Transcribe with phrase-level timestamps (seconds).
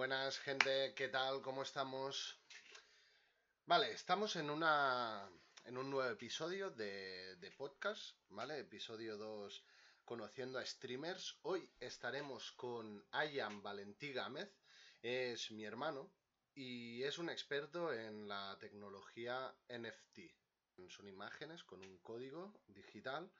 [0.00, 1.42] Buenas gente, ¿qué tal?
[1.42, 2.40] ¿Cómo estamos?
[3.66, 5.28] Vale, estamos en una
[5.66, 8.60] en un nuevo episodio de, de podcast, ¿vale?
[8.60, 9.62] Episodio 2
[10.06, 11.36] conociendo a streamers.
[11.42, 14.50] Hoy estaremos con Ayam Valentí Gámez,
[15.02, 16.10] es mi hermano
[16.54, 20.20] y es un experto en la tecnología NFT.
[20.88, 23.30] Son imágenes con un código digital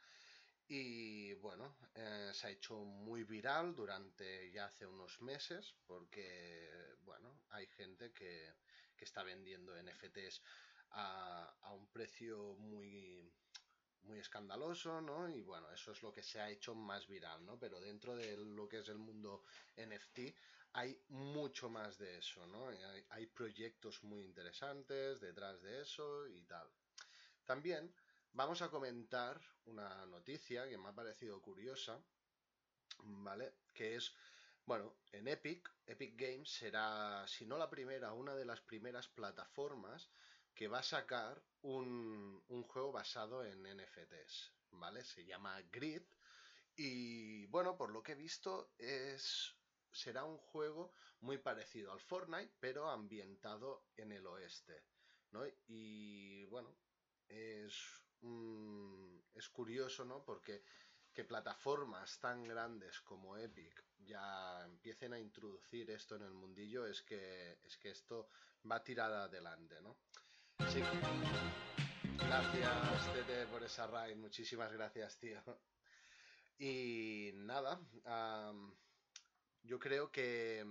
[0.72, 7.40] y bueno, eh, se ha hecho muy viral durante ya hace unos meses porque, bueno,
[7.50, 8.54] hay gente que,
[8.96, 10.40] que está vendiendo NFTs
[10.90, 13.28] a, a, un precio muy,
[14.02, 15.28] muy escandaloso, ¿no?
[15.28, 17.58] Y bueno, eso es lo que se ha hecho más viral, ¿no?
[17.58, 19.42] Pero dentro de lo que es el mundo
[19.76, 20.20] NFT
[20.74, 22.68] hay mucho más de eso, ¿no?
[22.68, 26.70] Hay, hay proyectos muy interesantes detrás de eso y tal.
[27.44, 27.92] También
[28.32, 32.00] vamos a comentar una noticia que me ha parecido curiosa,
[33.02, 33.54] ¿vale?
[33.74, 34.14] Que es,
[34.66, 40.10] bueno, en Epic, Epic Games será, si no la primera, una de las primeras plataformas
[40.54, 45.04] que va a sacar un, un juego basado en NFTs, ¿vale?
[45.04, 46.02] Se llama Grid
[46.76, 49.54] y, bueno, por lo que he visto es...
[49.92, 54.84] Será un juego muy parecido al Fortnite, pero ambientado en el oeste,
[55.32, 55.42] ¿no?
[55.66, 56.76] Y bueno,
[57.28, 60.24] es mmm, es curioso, ¿no?
[60.24, 60.62] Porque
[61.12, 67.02] que plataformas tan grandes como Epic ya empiecen a introducir esto en el mundillo es
[67.02, 68.28] que, es que esto
[68.70, 69.96] va a tirar adelante, ¿no?
[70.68, 70.82] Sí.
[72.16, 74.16] Gracias, Tete, por esa raid.
[74.16, 75.40] Muchísimas gracias, tío.
[76.58, 78.76] Y nada, um,
[79.62, 80.64] yo creo que,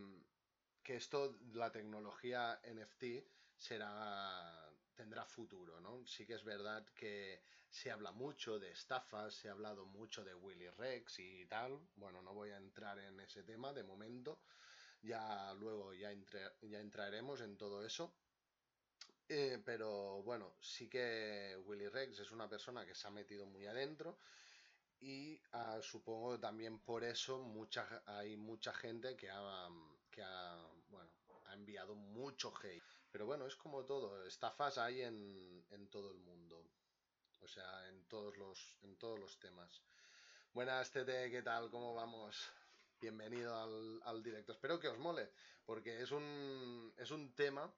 [0.84, 3.26] que esto, la tecnología NFT,
[3.58, 4.69] será
[5.00, 6.06] tendrá futuro, ¿no?
[6.06, 10.36] Sí que es verdad que se habla mucho de estafas, se ha hablado mucho de
[10.36, 11.80] Willy Rex y tal.
[11.96, 14.42] Bueno, no voy a entrar en ese tema de momento.
[15.02, 18.14] Ya luego ya, entre, ya entraremos en todo eso.
[19.30, 23.66] Eh, pero bueno, sí que Willy Rex es una persona que se ha metido muy
[23.68, 24.18] adentro
[25.00, 27.42] y uh, supongo también por eso
[28.06, 29.70] hay mucha gente que ha,
[30.12, 30.58] que ha,
[31.80, 32.84] enviado mucho hate.
[33.12, 36.64] Pero bueno, es como todo, estafas hay en, todo el mundo.
[37.40, 39.82] O sea, en todos los, en todos los temas.
[40.54, 41.70] Buenas, Tete, ¿qué tal?
[41.70, 42.36] ¿Cómo vamos?
[43.00, 44.52] Bienvenido al, al, directo.
[44.52, 45.32] Espero que os mole,
[45.66, 47.74] porque es un, es un tema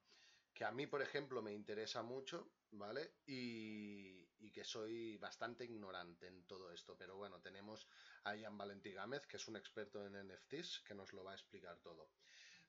[0.53, 3.17] que a mí, por ejemplo, me interesa mucho, ¿vale?
[3.27, 6.97] Y, y, que soy bastante ignorante en todo esto.
[6.97, 7.87] Pero bueno, tenemos
[8.23, 11.35] a Ian Valentí Gámez, que es un experto en NFTs, que nos lo va a
[11.35, 12.09] explicar todo.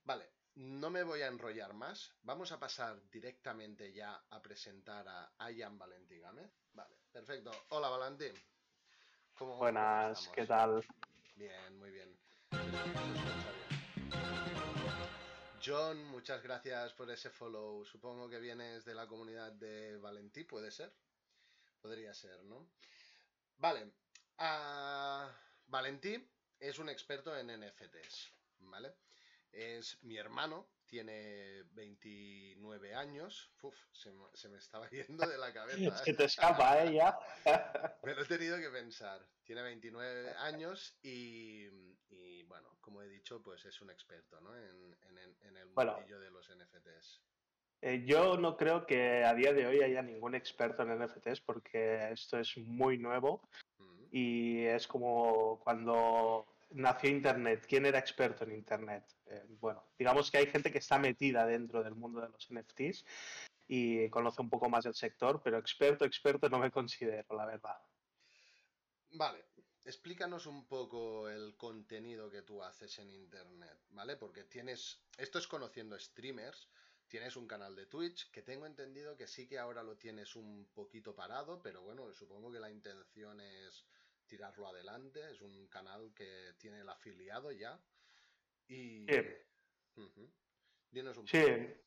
[0.05, 2.13] Vale, no me voy a enrollar más.
[2.23, 6.51] Vamos a pasar directamente ya a presentar a Ian Valentí Gámez.
[6.73, 7.51] Vale, perfecto.
[7.69, 8.35] Hola, Valentín.
[9.35, 10.87] ¿Cómo, Buenas, ¿cómo ¿qué tal?
[11.37, 12.17] Bien, muy bien.
[15.65, 17.85] John, muchas gracias por ese follow.
[17.85, 20.93] Supongo que vienes de la comunidad de Valentí, ¿puede ser?
[21.81, 22.69] Podría ser, ¿no?
[23.59, 23.93] Vale.
[24.39, 25.31] Uh,
[25.67, 28.95] Valentí es un experto en NFTs, ¿vale?
[29.53, 33.53] Es mi hermano, tiene 29 años.
[33.63, 35.97] Uf, se, se, me estaba yendo de la cabeza.
[36.05, 36.95] Se te escapa, ¿eh?
[36.95, 37.19] Ya.
[38.03, 39.27] me lo he tenido que pensar.
[39.45, 41.67] Tiene 29 años y,
[42.11, 44.57] y, bueno, como he dicho, pues es un experto ¿no?
[44.57, 47.23] en, en, en el bueno, mundillo de los NFTs.
[47.85, 52.13] Eh, yo no creo que a día de hoy haya ningún experto en NFTs porque
[52.13, 53.43] esto es muy nuevo
[53.79, 54.05] mm.
[54.13, 57.67] y es como cuando nació Internet?
[57.69, 59.05] ¿Quién era experto en Internet?
[59.27, 63.05] Eh, bueno, digamos que hay gente que está metida dentro del mundo de los NFTs
[63.69, 67.77] y conoce un poco más del sector, pero experto, experto no me considero, la verdad.
[69.11, 69.45] Vale,
[69.85, 74.17] explícanos un poco el contenido que tú haces en Internet, ¿vale?
[74.17, 76.69] Porque tienes, esto es conociendo streamers,
[77.09, 80.67] tienes un canal de Twitch, que tengo entendido que sí que ahora lo tienes un
[80.73, 83.85] poquito parado, pero bueno, supongo que la intención es
[84.33, 85.21] tirarlo adelante.
[85.31, 87.79] Es un canal que tiene el afiliado ya.
[88.67, 89.05] Y.
[89.07, 89.21] Sí.
[89.97, 90.31] Uh -huh.
[90.91, 91.39] Dinos un sí.
[91.39, 91.83] poco.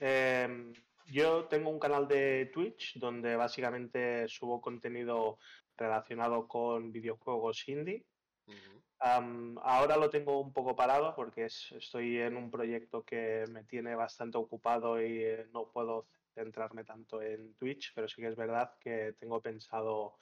[0.00, 0.72] Eh,
[1.08, 5.38] yo tengo un canal de Twitch donde básicamente subo contenido
[5.76, 8.06] relacionado con videojuegos indie.
[8.46, 9.18] Uh -huh.
[9.18, 13.64] um, ahora lo tengo un poco parado porque es, estoy en un proyecto que me
[13.64, 18.36] tiene bastante ocupado y eh, no puedo centrarme tanto en Twitch, pero sí que es
[18.36, 20.16] verdad que tengo pensado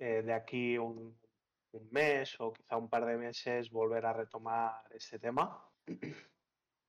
[0.00, 1.16] eh, de aquí un,
[1.72, 5.64] un, mes o quizá un par de meses volver a retomar este tema.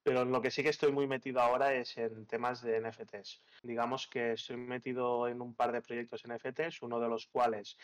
[0.04, 3.44] Pero en lo que sí que estoy muy metido ahora es en temas de NFTs.
[3.62, 7.78] Digamos que estoy metido en un par de proyectos NFTs, uno de los cuales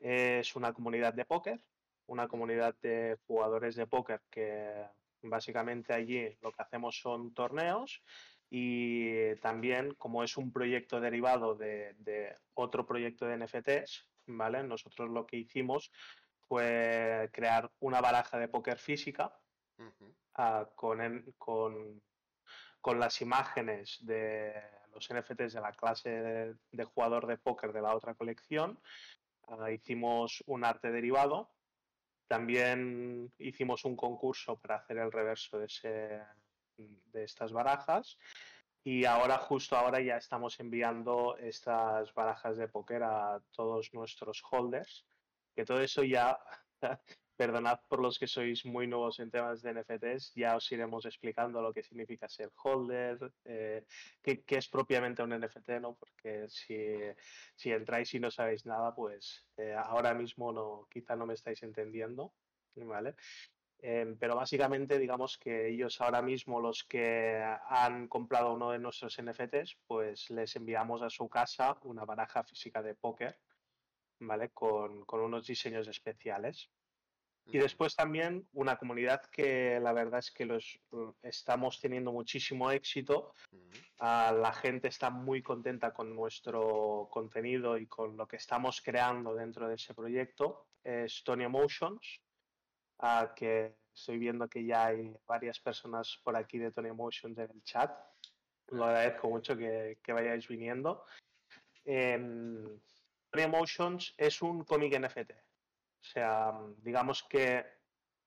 [0.00, 1.60] es una comunidad de póker,
[2.06, 4.88] una comunidad de jugadores de póker que
[5.24, 8.02] Básicamente allí lo que hacemos son torneos
[8.50, 14.62] y también como es un proyecto derivado de, otro proyecto de NFTs, ¿vale?
[14.62, 15.90] Nosotros lo que hicimos
[16.48, 19.36] fue crear una baraja de póker física
[20.34, 22.02] ah, con, con,
[22.80, 24.52] con, las imágenes de
[24.92, 28.80] los NFTs de la clase de, jugador de póker de la otra colección.
[29.48, 31.50] Ah, hicimos un arte derivado.
[32.26, 36.22] También hicimos un concurso para hacer el reverso de ese,
[36.76, 38.18] de estas barajas
[38.84, 45.06] y ahora, justo ahora, ya estamos enviando estas barajas de póker a todos nuestros holders,
[45.56, 46.38] que todo eso ya,
[47.36, 51.62] perdonad por los que sois muy nuevos en temas de NFTs, ya os iremos explicando
[51.62, 53.86] lo que significa ser holder, eh,
[54.22, 55.94] qué, es propiamente un NFT, ¿no?
[55.94, 56.76] Porque si,
[57.56, 61.62] si entráis y no sabéis nada, pues eh, ahora mismo no, quizá no me estáis
[61.62, 62.34] entendiendo,
[62.76, 63.16] ¿vale?
[63.78, 69.18] Em, pero básicamente, digamos que ellos ahora mismo, los que han comprado uno de nuestros
[69.20, 73.38] NFTs, pues les enviamos a su casa una baraja física de póker,
[74.20, 74.50] ¿vale?
[74.50, 76.70] Con, unos diseños especiales.
[77.46, 80.80] Y después también una comunidad que la verdad es que los
[81.20, 83.34] estamos teniendo muchísimo éxito.
[83.98, 89.34] Ah, la gente está muy contenta con nuestro contenido y con lo que estamos creando
[89.34, 90.68] dentro de ese proyecto.
[90.82, 92.23] Es Tony Emotions
[93.36, 97.62] que estoy viendo que ya hay varias personas por aquí de Tony Emotions en el
[97.62, 97.90] chat.
[98.68, 101.04] Lo agradezco mucho que, que vayáis viniendo.
[101.84, 105.32] Tony Emotions es un cómic NFT.
[105.32, 107.64] O sea, digamos que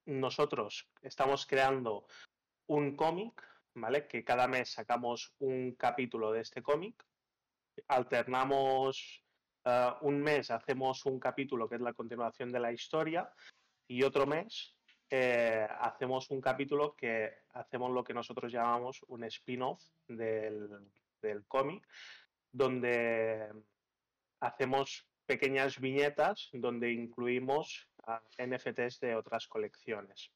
[0.06, 2.08] nosotros estamos creando
[2.68, 3.44] un cómic,
[3.74, 4.08] ¿vale?
[4.08, 7.04] Que cada mes sacamos un capítulo de este cómic.
[7.88, 9.24] Alternamos
[9.66, 13.32] eh, un mes, hacemos un capítulo que es la continuación de la historia
[13.88, 14.78] y otro mes
[15.10, 20.70] eh, hacemos un capítulo que hacemos lo que nosotros llamamos un spin-off del,
[21.48, 21.88] cómic,
[22.52, 23.50] donde
[24.40, 27.88] hacemos pequeñas viñetas donde incluimos
[28.38, 30.32] NFTs de otras colecciones.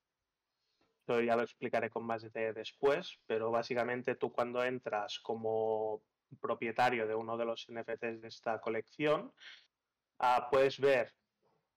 [1.00, 6.02] Esto ya lo explicaré con más detalle después, pero básicamente tú cuando entras como
[6.40, 9.34] propietario de uno de los NFTs de esta colección,
[10.20, 11.14] ah, puedes ver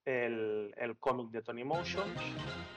[0.05, 2.21] el, el cómic de Tony Motions.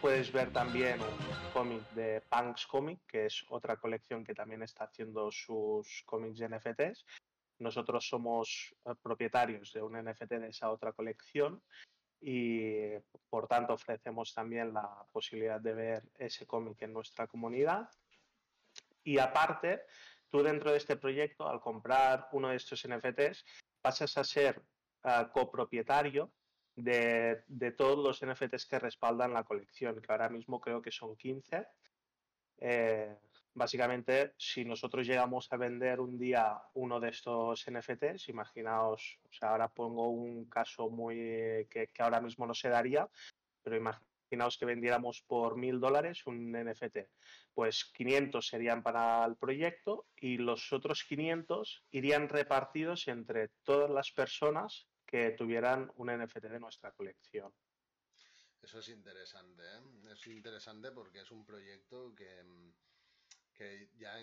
[0.02, 4.86] Puedes ver también un cómic de Punks Comic, que es otra colección que también está
[4.86, 7.06] haciendo sus cómics de NFTs.
[7.60, 11.62] Nosotros somos eh, propietarios de un NFT de esa otra colección
[12.20, 12.98] y
[13.30, 17.90] por tanto ofrecemos también la posibilidad de ver ese cómic en nuestra comunidad.
[19.04, 19.82] Y aparte,
[20.30, 23.46] tú dentro de este proyecto, al comprar uno de estos NFTs,
[23.82, 24.62] pasas a ser
[25.04, 26.32] eh, copropietario
[26.78, 31.68] de, todos los NFTs que respaldan la colección, que ahora mismo creo que son 15.
[32.60, 33.16] Eh,
[33.54, 39.50] básicamente, si nosotros llegamos a vender un día uno de estos NFTs, imaginaos, o sea,
[39.50, 43.10] ahora pongo un caso muy que, ahora mismo no se daría,
[43.64, 46.98] pero imaginaos que vendiéramos por mil dólares un NFT,
[47.56, 54.12] pues 500 serían para el proyecto y los otros 500 irían repartidos entre todas las
[54.12, 57.52] personas que tuvieran un NFT de nuestra colección.
[58.62, 60.12] Eso es interesante, ¿eh?
[60.12, 62.44] es interesante porque es un proyecto que,
[63.54, 64.22] que ya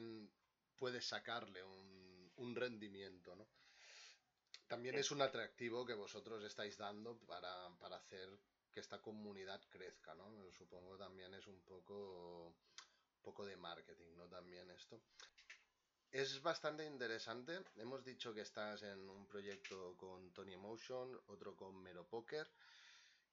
[0.77, 3.49] puede sacarle un, rendimiento, ¿no?
[4.69, 8.29] También es un atractivo que vosotros estáis dando para, para hacer
[8.71, 10.53] que esta comunidad crezca, ¿no?
[10.53, 14.29] Supongo también es un poco, un poco de marketing, ¿no?
[14.29, 15.01] También esto.
[16.15, 17.59] Es bastante interesante.
[17.75, 22.47] Hemos dicho que estás en un proyecto con Tony Emotion, otro con Mero Poker.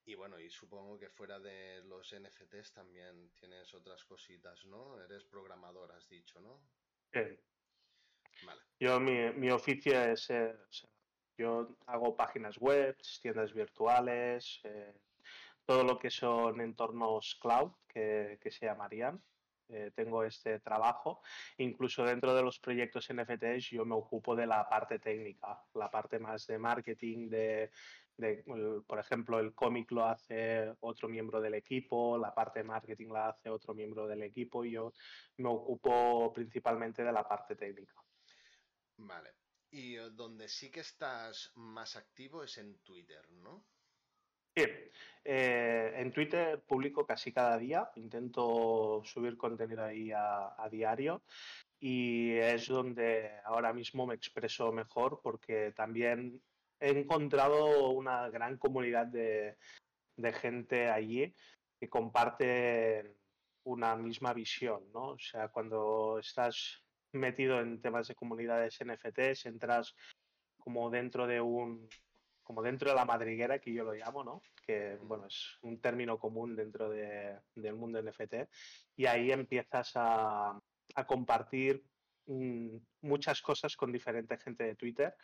[0.04, 5.00] Y bueno, y supongo que fuera de los NFTs también tienes otras cositas, ¿no?
[5.00, 6.60] Eres programador, has dicho, ¿no?
[7.14, 7.38] Sí.
[8.48, 8.62] Vale.
[8.80, 10.32] Yo, mi, oficio es.
[10.32, 10.56] Eh,
[11.38, 14.96] yo hago páginas web, tiendas virtuales, eh,
[15.68, 19.22] todo lo que son entornos cloud, que se llamarían.
[19.70, 21.22] Eh, tengo este trabajo.
[21.58, 26.20] Incluso dentro de los proyectos NFTs yo me ocupo de la parte técnica, la parte
[26.20, 27.72] más de marketing, de,
[28.86, 33.30] por ejemplo, el cómic lo hace otro miembro del equipo, la parte de marketing la
[33.30, 34.94] hace otro miembro del equipo y yo
[35.38, 37.96] me ocupo principalmente de la parte técnica.
[38.98, 39.36] Vale.
[39.72, 43.66] Y eh, donde sí que estás más activo es en Twitter, ¿no?
[44.56, 44.64] Sí,
[45.24, 51.24] eh, en Twitter publico casi cada día, intento subir contenido ahí a, diario
[51.80, 56.42] y es donde ahora mismo me expreso mejor porque también
[56.80, 59.58] he encontrado una gran comunidad de,
[60.34, 61.34] gente allí
[61.80, 63.16] que comparte
[63.64, 65.12] una misma visión, ¿no?
[65.12, 69.96] O sea, cuando estás metido en temas de comunidades NFTs, entras
[70.58, 71.88] como dentro de un
[72.44, 74.42] como dentro de la madriguera que yo lo llamo, ¿no?
[74.66, 78.36] Que bueno, es un término común dentro del mundo NFT
[78.96, 80.60] y ahí empiezas a,
[80.96, 81.84] a compartir
[82.26, 85.16] mm, muchas cosas con diferente gente de Twitter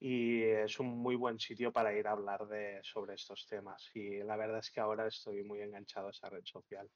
[0.00, 3.90] y es un muy buen sitio para ir a hablar de, sobre estos temas.
[3.94, 6.90] Y la verdad es que ahora estoy muy enganchado a esa red social.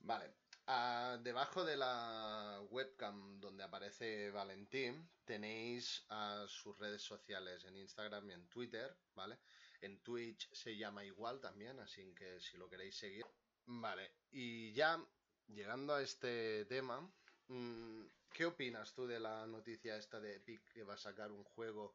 [0.00, 0.34] Vale.
[0.66, 8.30] Ah, debajo de la webcam donde aparece Valentín tenéis a sus redes sociales en Instagram
[8.30, 9.38] y en Twitter, ¿vale?
[9.82, 13.26] En Twitch se llama igual también, así que si lo queréis seguir.
[13.66, 14.98] Vale, y ya
[15.48, 17.12] llegando a este tema,
[17.48, 21.44] mm, ¿qué opinas tú de la noticia esta de Epic que va a sacar un
[21.44, 21.94] juego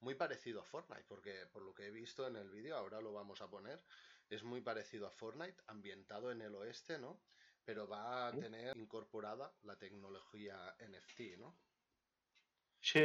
[0.00, 1.04] muy parecido a Fortnite?
[1.06, 3.80] Porque por lo que he visto en el vídeo, ahora lo vamos a poner,
[4.28, 7.20] es muy parecido a Fortnite, ambientado en el oeste, ¿no?
[7.68, 11.54] Pero va a tener incorporada la tecnología NFT, ¿no?
[12.80, 13.04] Sí.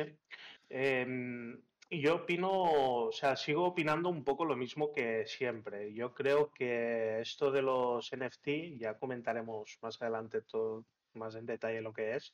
[0.70, 5.94] Em, yo opino, o sea, sigo opinando un poco lo mismo que siempre.
[5.94, 11.82] Yo creo que esto de los NFT, ya comentaremos más adelante todo más en detalle
[11.82, 12.34] lo que es,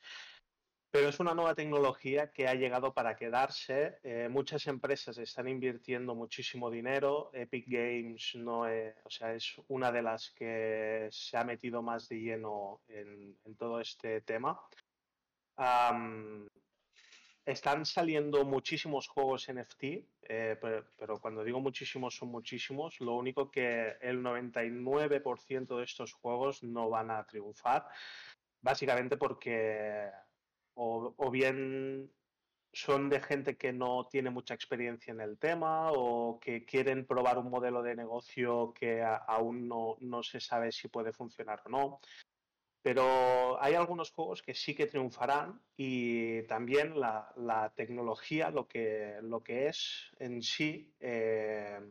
[0.92, 4.00] pero es una nueva tecnología que ha llegado para quedarse.
[4.04, 7.30] Eh, muchas empresas están invirtiendo muchísimo dinero.
[7.34, 12.10] Epic Games no es, o sea, es una de las que se ha metido más
[12.10, 14.60] de lleno en, todo este tema
[17.46, 23.00] están saliendo muchísimos juegos NFT, eh, pero, cuando digo muchísimos son muchísimos.
[23.00, 27.88] Lo único que el 99% de estos juegos no van a triunfar,
[28.62, 30.10] básicamente porque
[30.82, 32.10] o, bien
[32.72, 37.38] son de gente que no tiene mucha experiencia en el tema o que quieren probar
[37.38, 42.00] un modelo de negocio que aún no, no se sabe si puede funcionar o no.
[42.82, 49.44] Pero hay algunos juegos que sí que triunfarán y también la, tecnología, lo que, lo
[49.44, 51.82] que es en sí, eh,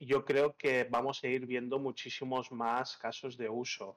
[0.00, 3.96] yo creo que vamos a ir viendo muchísimos más casos de uso.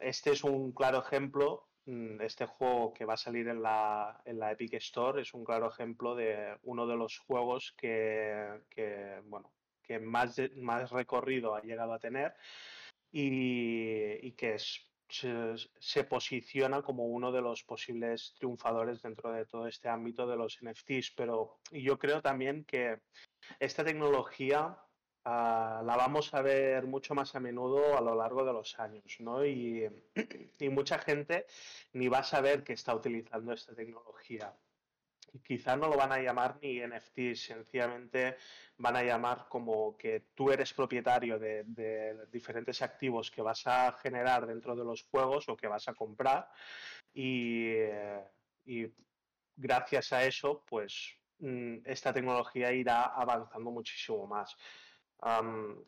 [0.00, 4.52] este es un claro ejemplo, este juego que va a salir en la, en la,
[4.52, 9.98] Epic Store es un claro ejemplo de uno de los juegos que, que bueno, que
[9.98, 12.34] más, más recorrido ha llegado a tener
[13.12, 20.26] y, que se, posiciona como uno de los posibles triunfadores dentro de todo este ámbito
[20.26, 21.12] de los NFTs.
[21.16, 22.98] Pero yo creo también que
[23.60, 24.76] esta tecnología
[25.24, 29.16] ah, la vamos a ver mucho más a menudo a lo largo de los años,
[29.20, 29.44] ¿no?
[29.44, 29.88] Y,
[30.58, 31.46] y mucha gente
[31.92, 34.54] ni va a saber que está utilizando esta tecnología
[35.42, 38.36] quizá no lo van a llamar ni NFT, sencillamente
[38.78, 44.46] van a llamar como que tú eres propietario de, diferentes activos que vas a generar
[44.46, 46.48] dentro de los juegos o que vas a comprar
[47.12, 47.74] y,
[49.56, 54.56] gracias a eso pues mm, esta tecnología irá avanzando muchísimo más.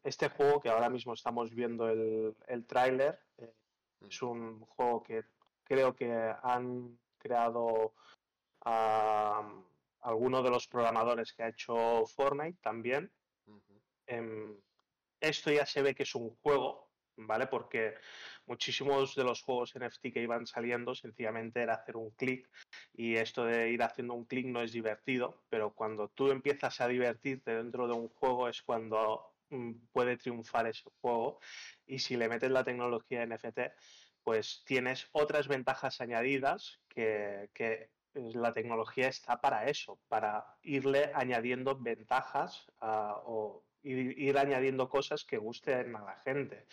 [0.02, 3.52] Este juego que ahora mismo estamos viendo el, el tráiler eh,
[4.00, 4.06] mm.
[4.06, 5.24] es un juego que
[5.64, 7.94] creo que han creado
[8.64, 9.42] a
[10.00, 13.12] alguno de los programadores que ha hecho Fortnite también.
[14.06, 14.56] Em,
[15.20, 17.46] esto ya se ve que es un juego, ¿vale?
[17.48, 17.94] Porque
[18.46, 22.48] muchísimos de los juegos NFT que iban saliendo sencillamente era hacer un clic
[22.94, 26.88] y esto de ir haciendo un clic no es divertido, pero cuando tú empiezas a
[26.88, 31.40] divertirte dentro de un juego es cuando mm, puede triunfar ese juego
[31.86, 33.60] y si le metes la tecnología NFT
[34.22, 37.90] pues tienes otras ventajas añadidas que, que
[38.34, 45.94] la tecnología está para eso, para irle añadiendo ventajas o ir, añadiendo cosas que gusten
[45.94, 46.66] a la gente.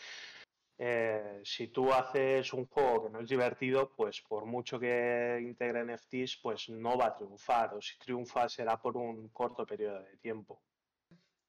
[0.77, 5.83] Eh, si tú haces un juego que no es divertido, pues por mucho que integre
[5.85, 10.17] NFTs, pues no va a triunfar, o si triunfa será por un corto periodo de
[10.17, 10.61] tiempo.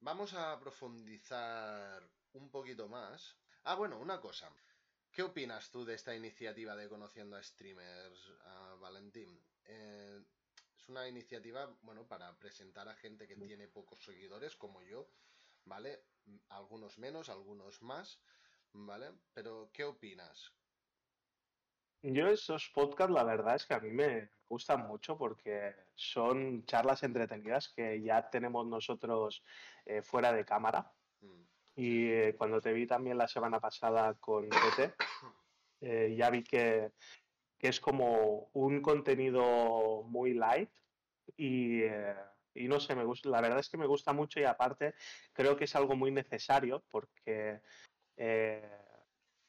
[0.01, 2.03] Vamos a profundizar
[2.35, 3.37] un poquito más.
[3.65, 4.51] Ah, bueno, una cosa.
[5.11, 9.41] ¿Qué opinas tú de esta iniciativa de conociendo a streamers, a Valentín?
[9.65, 10.21] Eh,
[10.77, 15.09] es una iniciativa, bueno, para presentar a gente que tiene pocos seguidores, como yo,
[15.65, 16.05] ¿vale?
[16.51, 18.21] Algunos menos, algunos más,
[18.75, 19.13] ¿vale?
[19.33, 20.53] Pero, ¿qué opinas?
[22.03, 27.03] Yo esos podcasts, la verdad es que a mí me gustan mucho porque son charlas
[27.03, 29.43] entretenidas que ya tenemos nosotros
[29.87, 30.93] eh, fuera de cámara.
[31.23, 31.43] Mm.
[31.77, 34.95] Y eh, cuando te vi también la semana pasada con Tete,
[36.17, 36.93] ya vi que
[37.65, 40.71] que es como un contenido muy light
[41.39, 42.15] eh,
[42.55, 44.95] y, no sé, me gusta, la verdad es que me gusta mucho y aparte
[45.33, 47.63] creo que es algo muy necesario porque
[48.17, 48.63] eh,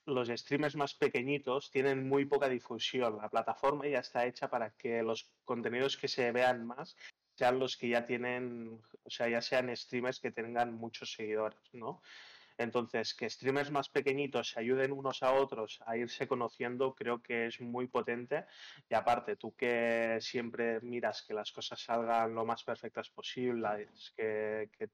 [0.06, 3.18] los streamers más pequeñitos tienen muy poca difusión.
[3.18, 6.96] La plataforma ya está hecha para que los contenidos que se vean más
[7.36, 12.02] sean los que ya tienen, o sea, ya sean streamers que tengan muchos seguidores, ¿no?
[12.58, 17.48] Entonces, que streamers más pequeñitos se ayuden unos a otros a irse conociendo, creo que
[17.48, 18.46] es muy potente.
[18.90, 24.70] Y aparte, tú que siempre miras que las cosas salgan lo más perfectas posible, que,
[24.78, 24.90] que,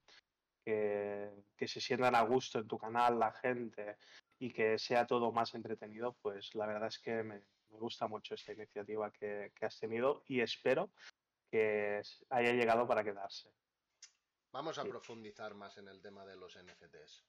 [0.64, 3.96] se sientan a gusto en tu canal la gente
[4.38, 8.52] y que sea todo más entretenido, pues la verdad es que me, gusta mucho esta
[8.52, 10.90] iniciativa que, has tenido y espero
[11.50, 13.50] que haya llegado para quedarse.
[14.52, 17.24] Vamos a profundizar más en el tema de los NFTs.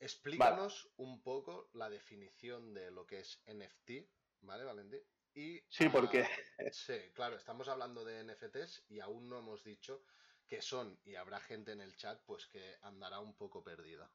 [0.00, 4.08] Explícanos un poco la definición de lo que es NFT,
[4.42, 5.00] ¿vale, Valentín?
[5.34, 6.26] Y, sí, porque...
[6.72, 10.04] sí, claro, estamos hablando de NFTs y aún no hemos dicho
[10.54, 14.08] qué son y habrá gente en el chat pues que andará un poco perdida.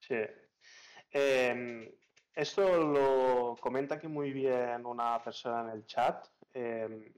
[0.00, 0.22] Sí.
[1.12, 1.88] Em,
[2.34, 6.26] esto lo comenta aquí muy bien una persona en el chat.
[6.52, 7.12] Em,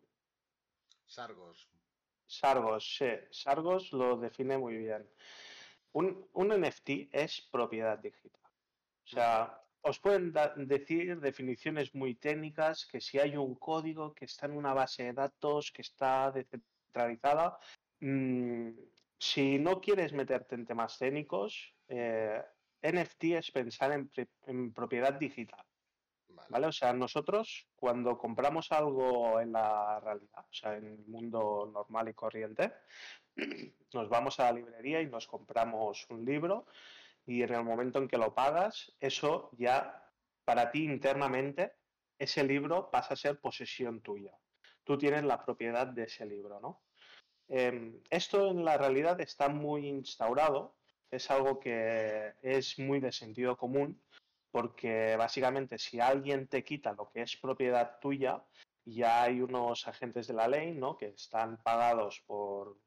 [1.06, 1.68] Sargos.
[2.26, 3.10] Sargos, sí.
[3.30, 5.08] Sargos lo define muy bien.
[5.92, 8.50] Un, NFT es propiedad digital.
[9.04, 14.46] O sea, os pueden decir definiciones muy técnicas, que si hay un código que está
[14.46, 17.58] en una base de datos, que está descentralizada,
[18.02, 18.70] mm,
[19.18, 22.42] si no quieres meterte en temas técnicos, eh,
[22.82, 23.92] NFT es pensar
[24.46, 25.64] en, propiedad digital.
[26.48, 26.66] Vale.
[26.66, 32.08] O sea, nosotros cuando compramos algo en la realidad, o sea, en el mundo normal
[32.08, 32.72] y corriente,
[33.94, 36.66] nos vamos a la librería y nos compramos un libro
[37.24, 40.10] y en el momento en que lo pagas, eso ya
[40.44, 41.74] para ti internamente,
[42.18, 44.36] ese libro pasa a ser posesión tuya.
[44.84, 46.82] Tú tienes la propiedad de ese libro, ¿no?
[47.54, 50.74] Em, esto en la realidad está muy instaurado,
[51.10, 54.00] es algo que es muy de sentido común,
[54.50, 58.42] porque básicamente si alguien te quita lo que es propiedad tuya,
[58.86, 60.96] ya hay unos agentes de la ley, ¿no?
[60.96, 62.78] Que están pagados por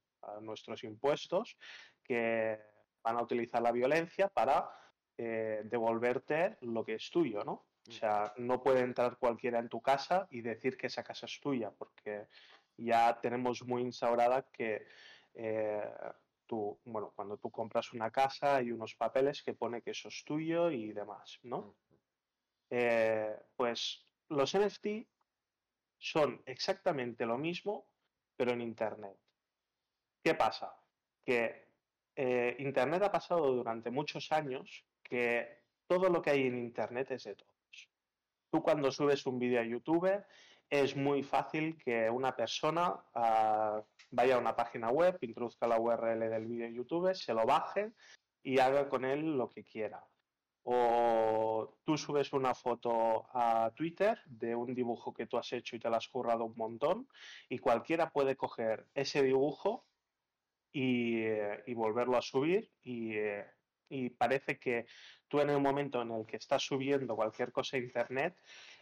[0.41, 1.56] nuestros impuestos
[2.04, 2.60] que
[3.04, 4.67] van a utilizar la violencia para
[5.15, 7.51] eh, devolverte lo que es tuyo, ¿no?
[7.88, 7.91] O mm.
[7.91, 11.69] sea, no puede entrar cualquiera en tu casa y decir que esa casa es tuya,
[11.69, 12.25] porque
[12.78, 14.86] ya tenemos muy instaurada que
[15.34, 15.90] eh,
[16.46, 20.24] tú, bueno, cuando tú compras una casa hay unos papeles que pone que eso es
[20.24, 21.76] tuyo y demás, ¿no?
[22.70, 24.88] Eh, pues los NFT
[25.98, 27.88] son exactamente lo mismo,
[28.36, 29.18] pero en Internet.
[30.24, 30.76] ¿Qué pasa?
[31.24, 31.70] Que
[32.16, 37.24] eh, Internet ha pasado durante muchos años que todo lo que hay en Internet es
[37.26, 37.90] de todos.
[38.50, 40.24] Tú cuando subes un vídeo a YouTube
[40.69, 46.30] es muy fácil que una persona ah, vaya a una página web, introduzca la URL
[46.30, 47.91] del vídeo en YouTube, se lo baje
[48.43, 50.04] y haga con él lo que quiera.
[50.63, 55.80] O tú subes una foto a Twitter de un dibujo que tú has hecho y
[55.80, 57.08] te lo has currado un montón
[57.49, 59.86] y cualquiera puede coger ese dibujo
[60.71, 63.45] y, volverlo a subir eh,
[63.89, 64.88] y, parece que
[65.28, 68.36] tú en el momento en el que estás subiendo cualquier cosa a Internet,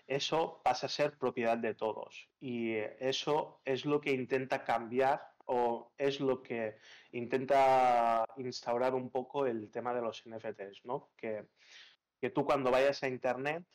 [0.08, 5.94] eso pasa a ser propiedad de todos y eso es lo que intenta cambiar o
[5.98, 6.78] es lo que
[7.12, 11.12] intenta instaurar un poco el tema de los NFTs, ¿no?
[11.18, 11.48] Que,
[12.20, 13.66] que tú cuando vayas a Internet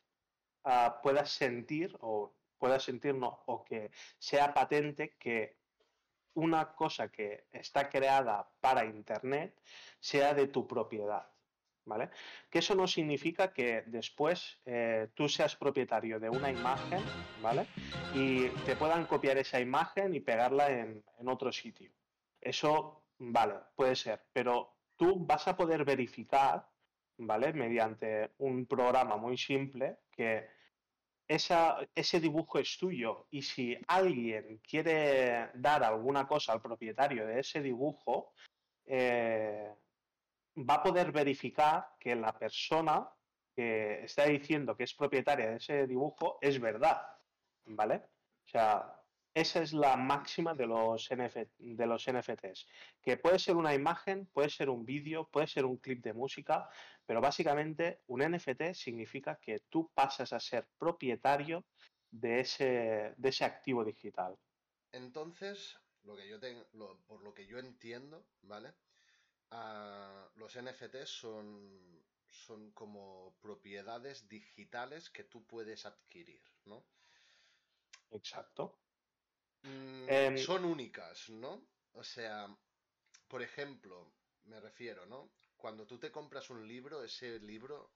[0.64, 5.58] ah, puedas sentir o puedas sentir, no, o que sea patente que
[6.34, 9.60] una cosa que está creada para Internet
[10.00, 11.26] sea de tu propiedad.
[11.88, 12.10] ¿Vale?
[12.50, 17.00] Que eso no significa que después eh, tú seas propietario de una imagen,
[17.42, 17.66] ¿vale?
[18.14, 21.90] Y te puedan copiar esa imagen y pegarla en, otro sitio.
[22.40, 26.68] Eso, vale, puede ser, pero tú vas a poder verificar,
[27.16, 27.54] ¿vale?
[27.54, 30.46] Mediante un programa muy simple que
[31.26, 37.60] ese dibujo es tuyo y si alguien quiere dar alguna cosa al propietario de ese
[37.60, 38.32] dibujo,
[38.86, 39.74] eh,
[40.64, 43.08] va a poder verificar que la persona
[43.54, 47.02] que está diciendo que es propietaria de ese dibujo es verdad,
[47.64, 47.96] ¿vale?
[48.46, 48.98] O sea,
[49.34, 52.66] esa es la máxima de los, de los NFTs,
[53.00, 56.68] que puede ser una imagen, puede ser un vídeo, puede ser un clip de música,
[57.06, 61.64] pero básicamente un NFT significa que tú pasas a ser propietario
[62.10, 64.36] de ese, de ese activo digital.
[64.92, 66.38] Entonces, lo que yo
[67.06, 68.72] por lo que yo entiendo, ¿vale?
[69.50, 76.84] Ah, los NFTs son, son como propiedades digitales que tú puedes adquirir, ¿no?
[78.10, 78.78] Exacto.
[79.62, 81.66] Mm, em, son únicas, ¿no?
[81.94, 82.48] O sea,
[83.26, 84.12] por ejemplo,
[84.44, 85.30] me refiero, ¿no?
[85.56, 87.90] Cuando tú te compras un libro, ese libro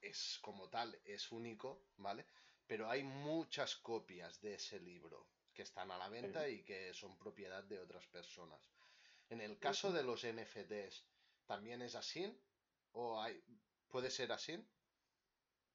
[0.00, 2.26] es como tal, es único, ¿vale?
[2.66, 7.16] Pero hay muchas copias de ese libro que están a la venta y que son
[7.18, 8.60] propiedad de otras personas.
[9.30, 11.06] En el caso de los NFTs,
[11.46, 12.38] ¿también es así?
[12.92, 13.42] ¿O hay,
[13.88, 14.64] puede ser así?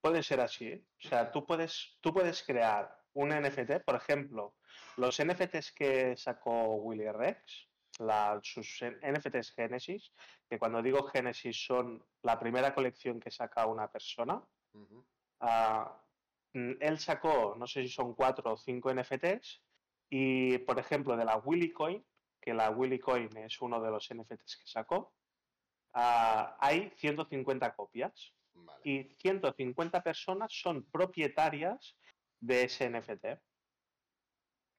[0.01, 0.73] Puede ser así.
[1.03, 4.55] O sea, tú puedes, tú puedes crear un NFT, por ejemplo,
[4.97, 7.69] los NFTs que sacó Willy Rex,
[8.43, 10.13] sus NFTs Genesis,
[10.49, 14.41] que cuando digo Genesis son la primera colección que saca una persona.
[16.53, 19.61] Mm, él sacó, no sé si son cuatro o cinco NFTs,
[20.09, 22.03] y por ejemplo, de la Willy Coin,
[22.41, 25.13] que la Willy Coin es uno de los NFTs que sacó,
[25.93, 28.33] ah, hay 150 copias.
[28.83, 31.95] Y 150 personas son propietarias
[32.39, 33.25] de ese NFT.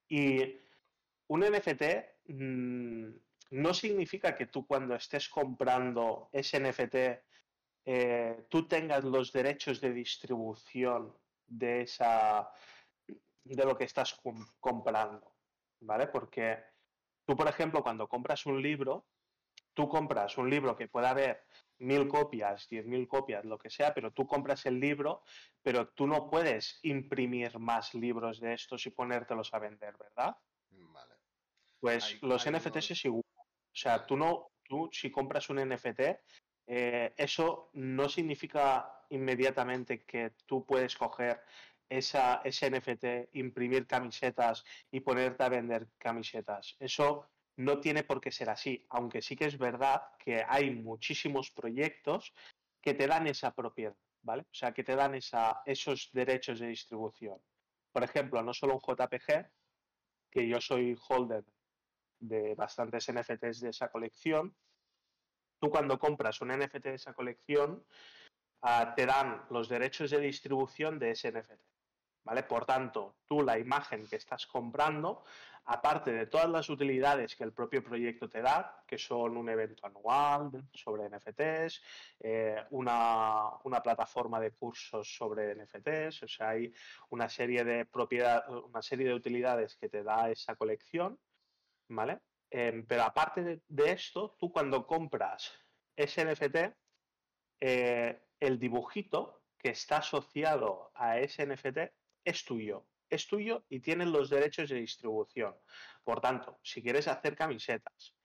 [0.09, 0.57] Y
[1.27, 1.83] un NFT
[2.27, 3.09] mm,
[3.51, 6.95] no significa que tú cuando estés comprando ese NFT
[7.85, 11.15] eh, tú tengas los derechos de distribución
[11.47, 12.51] de esa
[13.43, 14.21] de lo que estás
[14.59, 15.35] comprando,
[15.79, 16.07] ¿vale?
[16.07, 16.63] Porque
[17.31, 19.05] tú, por ejemplo, cuando compras un libro,
[19.73, 21.45] tú compras un libro que pueda haber
[21.77, 25.23] mil copias, diez mil copias, lo que sea, pero tú compras el libro,
[25.61, 30.35] pero tú no puedes imprimir más libros de estos y ponértelos a vender, ¿verdad?
[30.71, 31.15] Vale.
[31.79, 33.23] Pues los NFTs es igual.
[33.37, 36.01] O sea, tú no, tú si compras un NFT,
[36.67, 41.41] eh, eso no significa inmediatamente que tú puedes coger
[41.91, 46.77] esa, ese NFT, imprimir camisetas y ponerte a vender camisetas.
[46.79, 51.51] Eso no tiene por qué ser así, aunque sí que es verdad que hay muchísimos
[51.51, 52.33] proyectos
[52.81, 54.43] que te dan esa propiedad, ¿vale?
[54.43, 57.37] O sea, que te dan esa, esos derechos de distribución.
[57.91, 59.51] Por ejemplo, no solo un JPG,
[60.31, 61.43] que yo soy holder
[62.21, 64.55] de bastantes NFTs de esa colección,
[65.59, 67.85] tú cuando compras un NFT de esa colección,
[68.61, 71.70] ah, te dan los derechos de distribución de ese NFT.
[72.23, 72.43] ¿Vale?
[72.43, 75.23] Por tanto, tú la imagen que estás comprando
[75.65, 79.85] aparte de todas las utilidades que el propio proyecto te da, que son un evento
[79.85, 81.81] anual sobre NFTs,
[82.19, 83.51] eh, una,
[83.83, 86.73] plataforma de cursos sobre NFTs, o sea, hay
[87.09, 91.19] una serie de propiedad, una serie de utilidades que te da esa colección,
[91.89, 92.19] ¿vale?
[92.49, 95.53] Em, pero aparte de, esto, tú cuando compras
[95.95, 96.75] ese NFT,
[97.61, 104.07] eh, el dibujito que está asociado a ese NFT es tuyo es tuyo y tienes
[104.07, 105.53] los derechos de distribución.
[106.03, 108.15] Por tanto, si quieres hacer camisetas,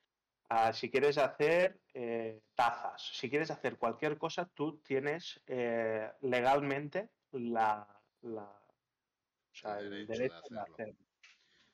[0.48, 7.10] ah, si quieres hacer eh, tazas, si quieres hacer cualquier cosa, tú tienes eh, legalmente
[7.32, 7.86] la,
[8.22, 10.96] el, derecho, de, hacerlo.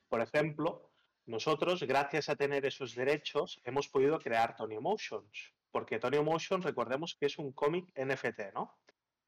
[0.09, 0.91] Por ejemplo,
[1.25, 5.53] nosotros, gracias a tener esos derechos, hemos podido crear Tony Emotions.
[5.71, 8.77] Porque Tony Emotions, recordemos que es un cómic NFT, ¿no?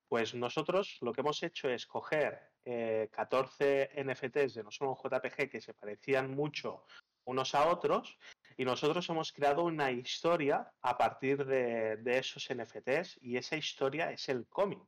[0.08, 5.50] Pues nosotros lo que hemos hecho es coger 14 eh, NFTs de no solo JPG
[5.50, 6.86] que se parecían mucho
[7.26, 8.18] unos a otros
[8.58, 14.30] y nosotros hemos creado una historia a partir de, esos NFTs y esa historia es
[14.30, 14.82] el cómic.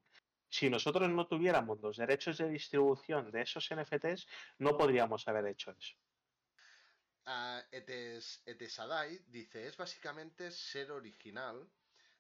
[0.49, 4.25] Si nosotros no tuviéramos los derechos de distribución de esos NFTs,
[4.59, 5.95] no podríamos haber hecho eso.
[7.25, 11.67] Uh, Etes, Etesadai dice, es básicamente ser original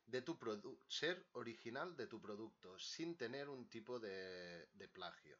[0.07, 0.37] de tu
[0.87, 5.37] ser original de tu producto sin tener un tipo de, plagio,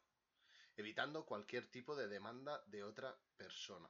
[0.76, 3.88] evitando cualquier tipo de demanda de otra persona.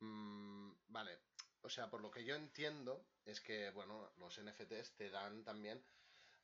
[0.00, 1.20] Mm, vale,
[1.60, 5.84] o sea, por lo que yo entiendo es que, bueno, los NFTs te dan también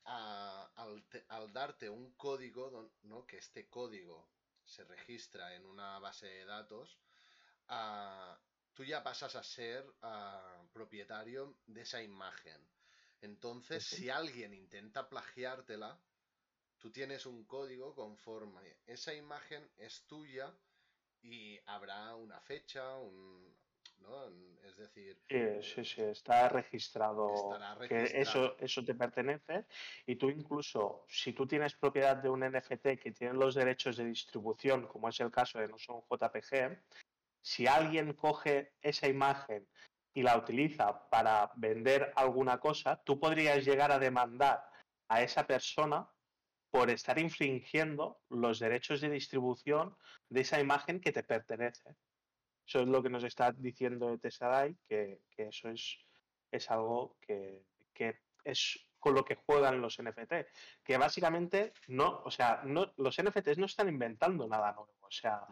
[0.03, 1.03] al,
[1.51, 3.25] darte un código, ¿no?
[3.25, 4.29] Que este código
[4.63, 6.99] se registra en una base de datos,
[8.77, 12.61] tú ya pasas a ser ah, propietario de esa imagen.
[13.21, 15.99] Entonces, si alguien intenta plagiártela,
[16.77, 20.53] tú tienes un código conforme esa imagen es tuya
[21.23, 23.51] y habrá una fecha, un,
[24.01, 24.27] ¿no?
[24.63, 25.17] Es decir...
[25.27, 27.57] Sí, sí, está registrado,
[27.89, 29.65] que eso, eso te pertenece
[30.05, 34.05] y tú incluso, si tú tienes propiedad de un NFT que tiene los derechos de
[34.05, 36.77] distribución, como es el caso de no son JPG,
[37.47, 39.65] si alguien coge esa imagen
[40.13, 44.61] y la utiliza para vender alguna cosa, tú podrías llegar a demandar
[45.07, 46.09] a esa persona
[46.69, 49.95] por estar infringiendo los derechos de distribución
[50.27, 51.95] de esa imagen que te pertenece.
[52.67, 55.99] Eso es lo que nos está diciendo Tesadai, que, eso es,
[56.51, 60.33] es algo que, que, es con lo que juegan los NFT.
[60.83, 64.97] Que básicamente no, o sea, no, los NFTs no están inventando nada nuevo.
[64.99, 65.47] O sea,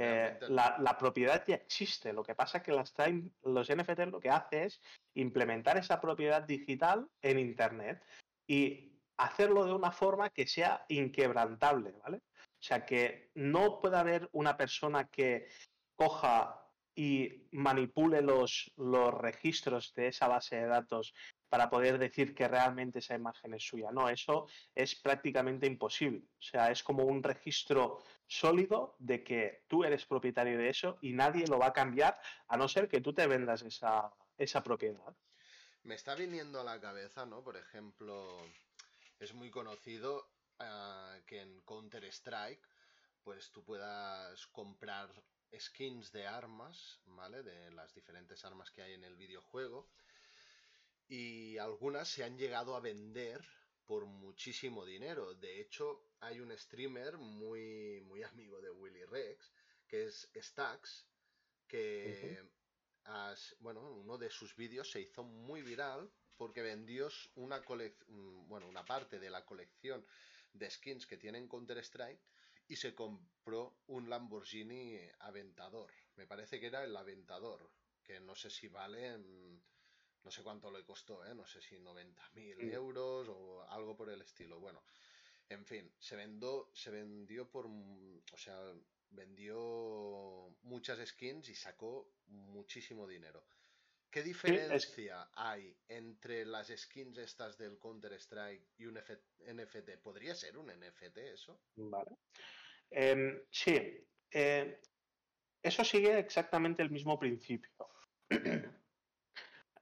[0.00, 2.12] eh, la, propiedad ya existe.
[2.12, 2.94] Lo que pasa es que las
[3.42, 4.80] los NFT lo que hace es
[5.14, 8.00] implementar esa propiedad digital en Internet.
[8.46, 12.18] Y hacerlo de una forma que sea inquebrantable, ¿vale?
[12.18, 15.48] O sea, que no pueda haber una persona que
[15.96, 16.67] coja
[16.98, 21.14] y manipule los, los registros de esa base de datos
[21.48, 23.92] para poder decir que realmente esa imagen es suya.
[23.92, 26.24] No, eso es prácticamente imposible.
[26.26, 31.12] O sea, es como un registro sólido de que tú eres propietario de eso y
[31.12, 35.14] nadie lo va a cambiar a no ser que tú te vendas esa, esa propiedad.
[35.84, 37.44] Me está viniendo a la cabeza, ¿no?
[37.44, 38.44] Por ejemplo,
[39.20, 42.68] es muy conocido uh, que en Counter-Strike,
[43.22, 45.08] pues tú puedas comprar
[45.58, 47.42] skins de armas, ¿vale?
[47.42, 49.88] De las diferentes armas que hay en el videojuego.
[51.08, 53.42] Y algunas se han llegado a vender
[53.86, 55.34] por muchísimo dinero.
[55.34, 59.50] De hecho, hay un streamer muy, muy amigo de Willy Rex,
[59.86, 61.06] que es Stax,
[61.66, 62.38] que
[63.60, 68.84] bueno, uno de sus vídeos se hizo muy viral porque vendió una mm, bueno, una
[68.84, 70.04] parte de la colección
[70.52, 72.20] de skins que tiene en Counter-Strike
[72.68, 75.90] y se compró un Lamborghini Aventador.
[76.16, 77.70] Me parece que era el Aventador,
[78.04, 81.34] que no sé si vale, no sé cuánto le costó, ¿eh?
[81.34, 84.60] no sé si 90.000 euros o algo por el estilo.
[84.60, 84.82] Bueno,
[85.48, 88.60] en fin, se vendió, se vendió por, o sea,
[89.10, 93.46] vendió muchas skins y sacó muchísimo dinero.
[94.10, 99.98] ¿Qué diferencia hay entre las skins estas del Counter-Strike y un NFT?
[100.02, 101.60] ¿Podría ser un NFT eso?
[101.76, 102.16] Vale.
[102.90, 104.06] Em, sí.
[104.30, 104.80] Eh,
[105.62, 107.70] eso sigue exactamente el mismo principio.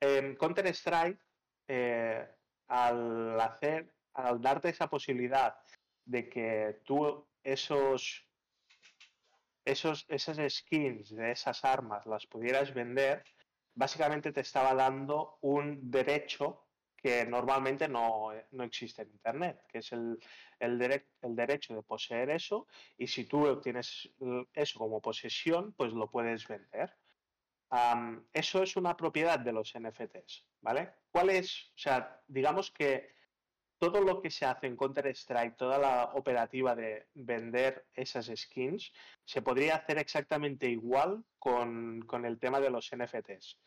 [0.01, 1.21] en Counter-Strike,
[1.69, 2.29] eh,
[2.69, 5.57] al hacer, al darte esa posibilidad
[6.05, 8.27] de que tú esos
[9.67, 13.25] esos, esas skins de esas armas las pudieras vender,
[13.77, 16.65] básicamente te estaba dando un derecho
[16.97, 18.33] que normalmente no,
[18.65, 20.19] existe en Internet, que es el,
[20.59, 20.79] el,
[21.37, 24.11] derecho de poseer eso y si tú obtienes
[24.55, 26.97] eso como posesión, pues lo puedes vender.
[28.33, 30.95] eso es una propiedad de los NFTs, ¿vale?
[31.13, 31.71] ¿Cuál es?
[31.77, 33.16] O sea, digamos que
[33.79, 38.93] todo lo que se hace en Counter-Strike, toda la operativa de vender esas skins,
[39.25, 43.59] se podría hacer exactamente igual con, el tema de los NFTs.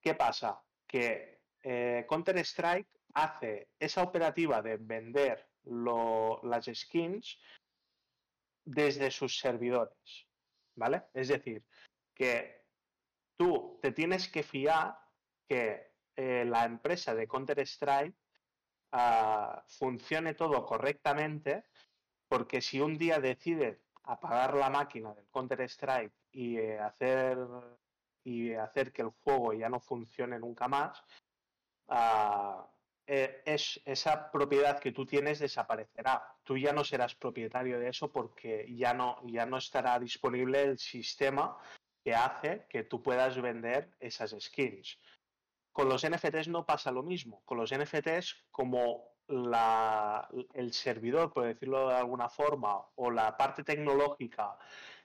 [0.00, 0.62] ¿Qué pasa?
[0.86, 7.38] Que eh, Counter-Strike hace esa operativa de vender las skins
[8.64, 10.26] desde sus servidores,
[10.74, 11.04] ¿vale?
[11.12, 11.64] Es decir,
[12.14, 12.64] que
[13.36, 14.96] tú te tienes que fiar
[15.48, 18.14] que eh, la empresa de Counter-Strike
[19.66, 21.64] funcione todo correctamente,
[22.28, 27.38] porque si un día decide apagar la máquina del Counter-Strike y eh, hacer
[28.24, 31.00] y hacer que el juego ya no funcione nunca más,
[31.88, 32.68] ah,
[33.06, 36.34] eh, es, esa propiedad que tú tienes desaparecerá.
[36.42, 40.78] Tú ya no serás propietario de eso porque ya no, ya no estará disponible el
[40.78, 41.56] sistema
[42.02, 44.98] que hace que tú puedas vender esas skins.
[45.76, 47.42] Con los NFTs no pasa lo mismo.
[47.44, 54.56] Con los NFTs, como el servidor, por decirlo de alguna forma, o la parte tecnológica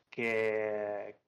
[0.10, 1.20] que,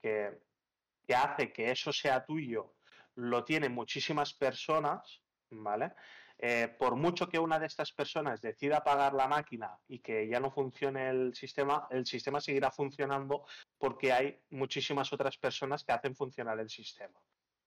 [1.14, 2.76] hace que eso sea tuyo,
[3.16, 5.92] lo tienen muchísimas personas, ¿vale?
[6.38, 10.40] Eh, por mucho que una de estas personas decida apagar la máquina y que ya
[10.40, 13.46] no funcione el sistema, el sistema seguirá funcionando
[13.78, 17.20] porque hay muchísimas otras personas que hacen funcionar el sistema.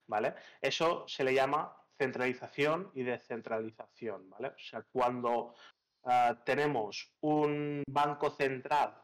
[0.07, 0.35] ¿Vale?
[0.61, 4.49] Eso se le llama centralización y descentralización, ¿vale?
[4.49, 5.55] O sea, cuando
[6.05, 8.95] ah, tenemos un banco central,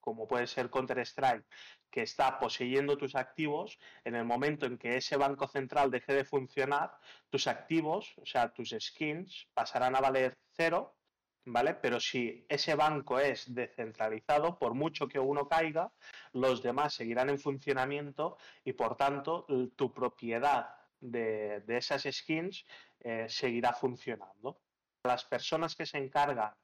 [0.00, 1.44] como puede ser Counter-Strike,
[1.90, 6.24] que está poseyendo tus activos, en el momento en que ese banco central deje de
[6.24, 6.96] funcionar,
[7.28, 10.99] tus activos, o sea, tus skins, pasarán a valer cero,
[11.44, 11.74] ¿vale?
[11.74, 15.92] Pero si ese banco es descentralizado, por mucho que uno caiga,
[16.32, 22.66] los demás seguirán en funcionamiento y por tanto tu propiedad de, esas skins
[23.00, 24.60] eh, seguirá funcionando.
[25.04, 26.54] Las personas que se encargan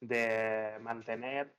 [0.00, 1.54] de mantener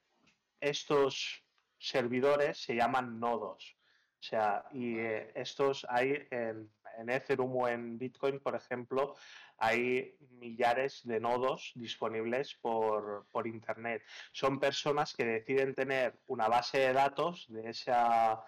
[0.60, 1.44] estos
[1.78, 3.76] servidores se llaman nodos.
[4.20, 9.16] O sea, y eh, estos hay en, en, Ethereum o en Bitcoin, por ejemplo,
[9.58, 14.04] hay millares de nodos disponibles por, por, Internet.
[14.32, 18.44] Son personas que deciden tener una base de datos de esa,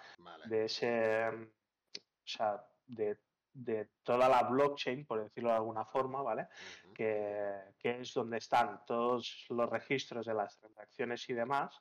[0.46, 3.18] de ese, o sea, de
[3.54, 6.48] de toda la blockchain, por decirlo de alguna forma, ¿vale?
[6.94, 11.80] que, es donde están todos los registros de las transacciones y demás.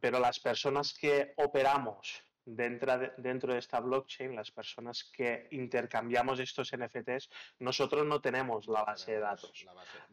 [0.00, 6.40] pero las personas que operamos dentro de, dentro de esta blockchain, las personas que intercambiamos
[6.40, 7.28] estos NFTs,
[7.58, 9.66] nosotros no tenemos la base de datos.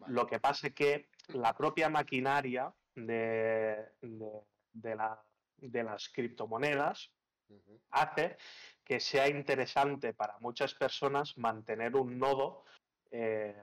[0.07, 4.95] Lo que pasa es que la propia maquinaria de, de,
[5.83, 7.11] las criptomonedas
[7.91, 8.37] hace
[8.83, 12.63] que sea interesante para muchas personas mantener un nodo
[13.11, 13.55] eh,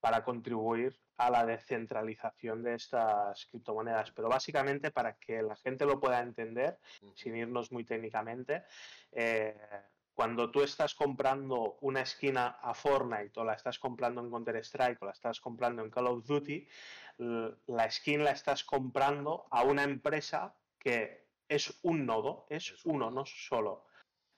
[0.00, 4.12] para contribuir a la descentralización de estas criptomonedas.
[4.12, 6.78] Pero básicamente para que la gente lo pueda entender,
[7.14, 8.64] sin irnos muy técnicamente,
[9.12, 9.56] eh,
[10.16, 15.06] cuando tú estás comprando una esquina a Fortnite o la estás comprando en Counter-Strike o
[15.06, 16.66] la estás comprando en Call of Duty,
[17.18, 23.26] la skin la estás comprando a una empresa que es un nodo, es uno, no
[23.26, 23.86] solo.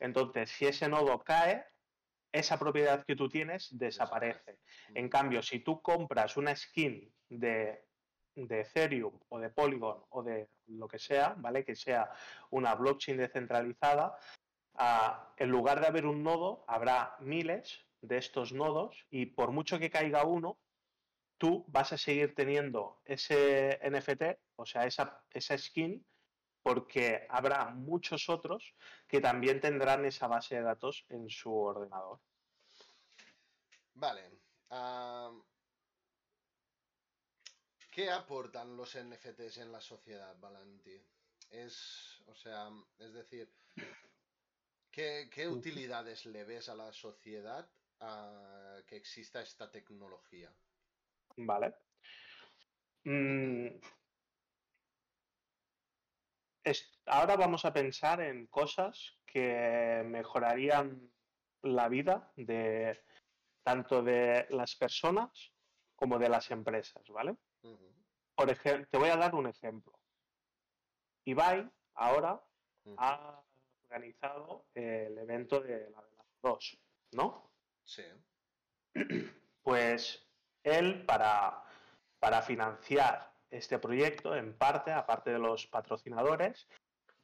[0.00, 1.64] Entonces, si ese nodo cae,
[2.32, 4.58] esa propiedad que tú tienes desaparece.
[4.94, 7.84] En cambio, si tú compras una skin de,
[8.36, 11.64] Ethereum o de Polygon o de lo que sea, ¿vale?
[11.64, 12.10] Que sea
[12.50, 14.16] una blockchain descentralizada,
[14.74, 19.78] ah, en lugar de haber un nodo, habrá miles de estos nodos y por mucho
[19.78, 20.58] que caiga uno,
[21.38, 26.04] tú vas a seguir teniendo ese NFT, o sea, esa, esa skin,
[26.68, 28.74] porque habrá muchos otros
[29.06, 32.20] que también tendrán esa base de datos en su ordenador.
[33.94, 34.38] Vale.
[37.90, 41.02] ¿Qué aportan los NFTs en la sociedad, Valenti?
[41.48, 43.50] Es, o sea, es decir,
[44.90, 47.66] ¿qué, utilidades le ves a la sociedad
[48.86, 50.52] que exista esta tecnología?
[51.34, 51.74] Vale.
[53.04, 53.68] Mm,
[57.06, 61.10] ahora vamos a pensar en cosas que mejorarían
[61.62, 63.02] la vida de
[63.62, 65.52] tanto de las personas
[65.94, 67.36] como de las empresas, ¿vale?
[68.34, 69.98] Por ejemplo, te voy a dar un ejemplo.
[71.24, 72.40] Ibai ahora
[72.96, 73.42] ha
[73.82, 76.78] organizado el evento de la Vela 2,
[77.12, 77.50] ¿no?
[77.84, 78.04] Sí.
[79.62, 80.26] Pues
[80.62, 81.62] él, para,
[82.18, 86.68] para financiar este proyecto, en parte, aparte de los patrocinadores,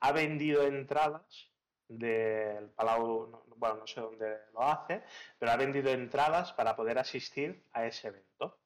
[0.01, 1.51] ha vendido entradas
[1.89, 5.03] del Palau, bueno, no sé dónde lo hace,
[5.39, 8.59] pero ha vendido entradas para poder asistir a ese evento.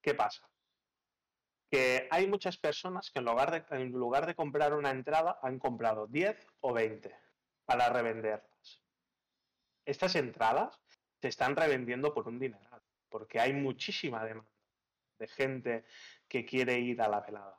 [0.00, 0.48] ¿Qué pasa?
[1.70, 5.58] Que hay muchas personas que en lugar de, en lugar de comprar una entrada han
[5.58, 7.14] comprado 10 o 20
[7.64, 8.82] para revenderlas.
[9.84, 10.80] Estas entradas
[11.20, 14.55] se están revendiendo por un dineral, porque hay muchísima demanda
[15.18, 15.84] de gente
[16.28, 17.58] que quiere ir a la velada.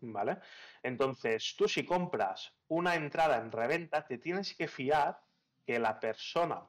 [0.00, 0.38] ¿Vale?
[0.82, 5.20] Entonces, tú si compras una entrada en reventa, te tienes que fiar
[5.66, 6.66] que la persona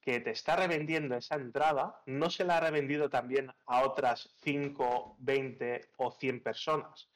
[0.00, 5.16] que te está revendiendo esa entrada no se la ha revendido también a otras 5,
[5.18, 7.10] 20 o 100 personas.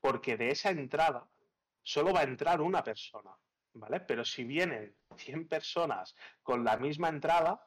[0.00, 1.28] Porque de esa entrada
[1.82, 3.30] solo va a entrar una persona,
[3.74, 4.00] ¿vale?
[4.00, 7.66] Pero si vienen 100 personas con la misma entrada,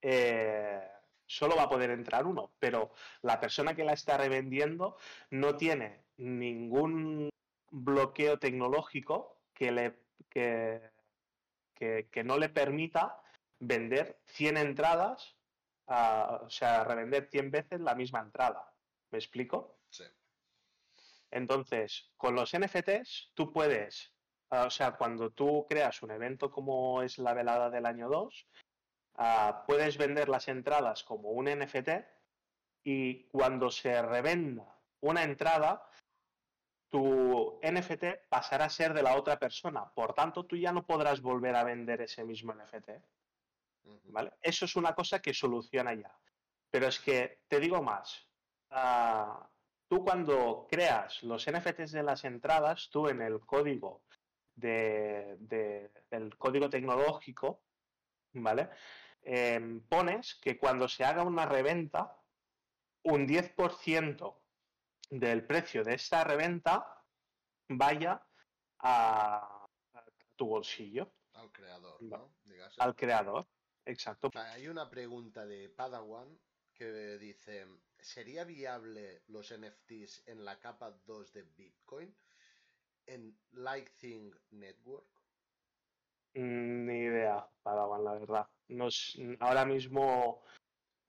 [0.00, 0.91] eh,
[1.32, 2.92] solo va a poder entrar uno, pero
[3.22, 4.98] la persona que la está revendiendo
[5.30, 7.30] no tiene ningún
[7.70, 10.90] bloqueo tecnológico que, le, que,
[11.74, 13.22] que, no le permita
[13.58, 15.36] vender 100 entradas,
[15.86, 18.70] o sea, revender 100 veces la misma entrada.
[19.10, 19.78] ¿Me explico?
[19.88, 20.04] Sí.
[21.30, 24.12] Entonces, con los NFTs, tú puedes,
[24.50, 28.46] o sea, cuando tú creas un evento como es la velada del año 2,
[29.16, 31.90] Ah, puedes vender las entradas como un NFT
[32.84, 35.86] y cuando se revenda una entrada,
[36.88, 39.84] tu NFT pasará a ser de la otra persona.
[39.94, 42.90] Por tanto, tú ya no podrás volver a vender ese mismo NFT.
[44.04, 44.32] ¿Vale?
[44.40, 46.14] Eso es una cosa que soluciona ya.
[46.70, 48.26] Pero es que te digo más.
[48.70, 49.48] Ah,
[49.88, 54.02] tú cuando creas los NFTs de las entradas, tú en el código
[54.54, 55.36] de,
[56.10, 57.62] del código tecnológico,
[58.34, 58.70] ¿vale?
[59.24, 62.20] Em, pones que cuando se haga una reventa,
[63.04, 64.42] un 10%
[65.10, 67.04] del precio de esta reventa
[67.68, 68.20] vaya
[68.78, 69.68] a,
[70.36, 71.12] tu bolsillo.
[71.34, 72.34] Al creador, ¿no?
[72.78, 73.46] Al creador,
[73.84, 74.30] exacto.
[74.34, 76.38] Hay una pregunta de Padawan
[76.74, 77.66] que dice,
[77.98, 82.16] ¿sería viable los NFTs en la capa 2 de Bitcoin
[83.06, 85.11] en Lightning Network?
[86.34, 88.46] Mm, ni idea, Padawan, la verdad
[89.40, 90.42] ahora mismo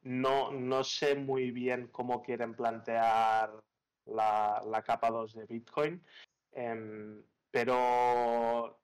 [0.03, 3.51] no, no, sé muy bien cómo quieren plantear
[4.05, 6.03] la, capa 2 de Bitcoin,
[6.51, 8.79] em, pero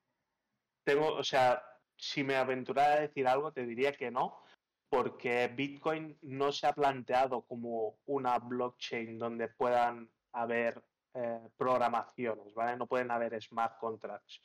[0.85, 1.61] tengo, o sea,
[1.97, 4.43] si me aventurara a decir algo, te diría que no,
[4.89, 10.81] porque Bitcoin no se ha planteado como una blockchain donde puedan haber
[11.15, 12.77] eh, programaciones, ¿vale?
[12.77, 14.41] No pueden haber smart contracts.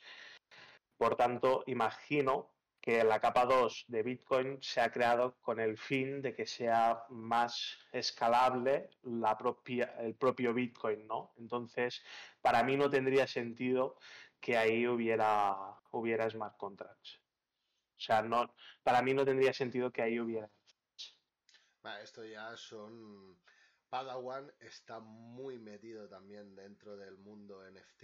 [0.97, 6.21] Por tanto, imagino que la capa 2 de Bitcoin se ha creado con el fin
[6.21, 11.33] de que sea más escalable la propia, el propio Bitcoin, ¿no?
[11.37, 12.03] Entonces,
[12.41, 13.97] para mí no tendría sentido
[14.39, 15.55] que ahí hubiera,
[15.91, 17.19] hubiera smart contracts.
[17.97, 20.47] O sea, no, para mí no tendría sentido que ahí hubiera.
[22.03, 23.35] esto ya son.
[23.89, 28.03] Padawan está muy metido también dentro del mundo NFT.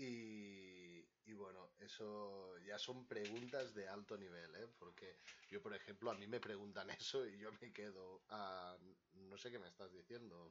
[0.00, 4.68] Y, bueno, eso ya son preguntas de alto nivel, ¿eh?
[4.78, 5.18] Porque
[5.50, 8.76] yo, por ejemplo, a mí me preguntan eso y yo me quedo a...
[9.14, 10.50] No sé qué me estás diciendo.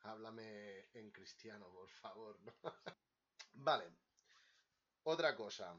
[0.00, 2.38] Háblame en cristiano, por favor,
[3.52, 3.84] vale.
[5.04, 5.76] Otra cosa.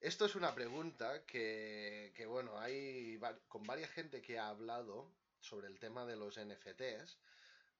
[0.00, 5.66] Esto es una pregunta que, que, bueno, hay con varias gente que ha hablado sobre
[5.66, 7.18] el tema de los NFTs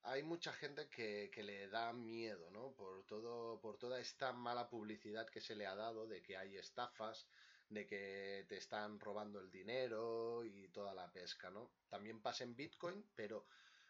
[0.05, 2.73] hay mucha gente que, le da miedo, ¿no?
[2.73, 6.57] Por, todo, por toda esta mala publicidad que se le ha dado de que hay
[6.57, 7.27] estafas,
[7.69, 11.71] de que te están robando el dinero y toda la pesca, ¿no?
[11.89, 13.47] También pasa en Bitcoin, pero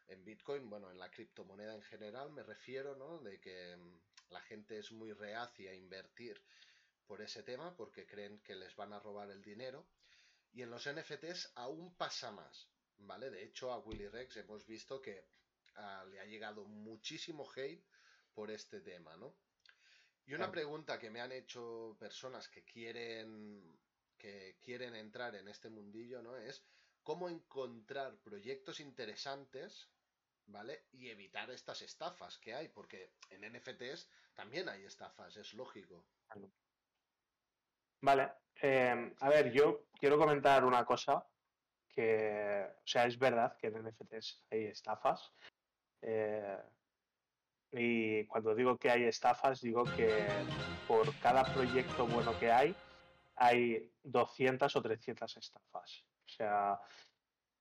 [0.08, 3.18] en Bitcoin, bueno, en la criptomoneda en general me refiero, ¿no?
[3.18, 4.00] De que mm,
[4.30, 6.40] la gente es muy reacia a invertir
[7.06, 9.86] por ese tema porque creen que les van a robar el dinero.
[10.52, 13.30] Y en los NFTs aún pasa más, ¿vale?
[13.30, 15.24] De hecho, a Willy Rex hemos visto que
[16.10, 17.84] le ha llegado muchísimo hate
[18.34, 19.34] por este tema, ¿no?
[20.24, 23.78] Y una pregunta que me han hecho personas que quieren
[24.16, 26.36] que quieren entrar en este mundillo, ¿no?
[26.36, 26.64] Es
[27.02, 29.90] cómo encontrar proyectos interesantes,
[30.46, 30.84] ¿vale?
[30.92, 36.06] Y evitar estas estafas que hay, porque en NFTs también hay estafas, es lógico.
[38.00, 41.26] Vale, em, a ver, yo quiero comentar una cosa
[41.88, 45.32] que, o sea, es verdad que en NFTs hay estafas,
[46.02, 46.58] eh,
[47.72, 50.26] y cuando digo que hay estafas, digo que
[50.86, 52.74] por cada proyecto bueno que hay,
[53.36, 56.04] hay 200 o 300 estafas.
[56.26, 56.80] O sea,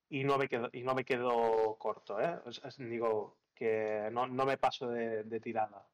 [0.10, 2.40] y no me quedo, y no me quedo corto, ¿eh?
[2.78, 5.88] digo que no, me paso de, de, tirada.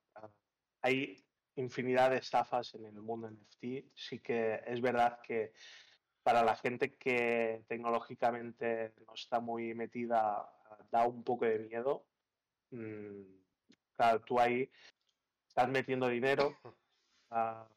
[0.82, 1.24] Hay
[1.56, 3.91] infinidad de estafas en el mundo NFT.
[3.93, 5.54] Sí que es verdad que
[6.24, 10.50] para la gente que tecnológicamente no está muy metida,
[10.91, 12.06] da un poco de miedo
[12.72, 13.22] Mm,
[13.95, 14.70] claro, tú ahí
[15.47, 16.57] estás metiendo dinero.
[17.30, 17.68] Ah,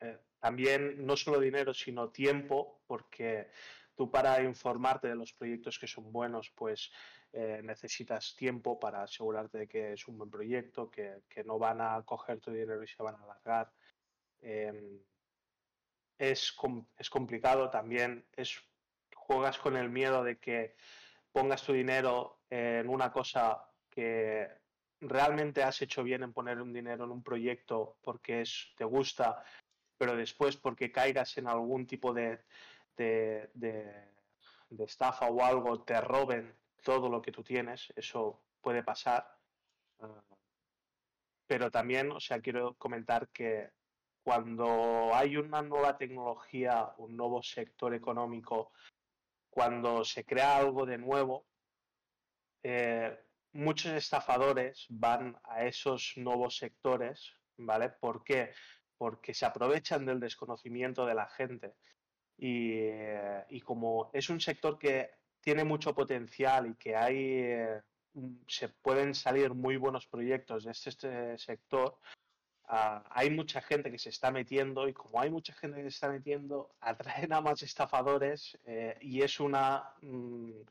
[0.00, 3.50] eh, también no solo dinero, sino tiempo, porque
[3.94, 6.92] tú para informarte de los proyectos que son buenos, pues
[7.32, 12.02] eh, necesitas tiempo para asegurarte de que es un buen proyecto, que, no van a
[12.04, 13.72] coger tu dinero y se van a alargar.
[14.40, 15.00] Em,
[16.18, 16.54] es,
[16.96, 18.60] es complicado también, es,
[19.14, 20.76] juegas con el miedo de que
[21.32, 23.67] pongas tu dinero en una cosa
[23.98, 24.48] que
[25.00, 29.42] realmente has hecho bien en poner un dinero en un proyecto porque es, te gusta,
[29.96, 32.44] pero después porque caigas en algún tipo de,
[32.96, 33.50] de,
[34.78, 39.36] estafa o algo, te roben todo lo que tú tienes, eso puede pasar.
[39.98, 40.22] Ah,
[41.48, 43.72] pero también, o sea, quiero comentar que
[44.22, 48.70] cuando hay una nueva tecnología, un nuevo sector económico,
[49.50, 51.46] cuando se crea algo de nuevo,
[52.62, 53.24] eh,
[53.58, 57.90] muchos estafadores van a esos nuevos sectores, ¿vale?
[57.90, 58.52] ¿Por qué?
[58.96, 61.74] Porque se aprovechan del desconocimiento de la gente.
[62.36, 67.82] Y, eh, como es un sector que tiene mucho potencial y que hay, eh,
[68.46, 71.98] se pueden salir muy buenos proyectos de este, este sector,
[72.68, 75.96] ah, hay mucha gente que se está metiendo y como hay mucha gente que se
[75.96, 79.94] está metiendo, atraen a más estafadores eh, y es una...
[80.02, 80.62] Mm,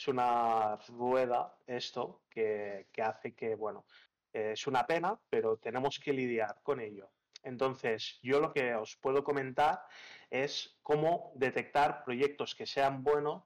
[0.00, 3.84] es una rueda esto que, hace que, bueno,
[4.32, 7.10] es una pena, pero tenemos que lidiar con ello.
[7.42, 9.84] Entonces, yo lo que os puedo comentar
[10.30, 13.44] es cómo detectar proyectos que sean buenos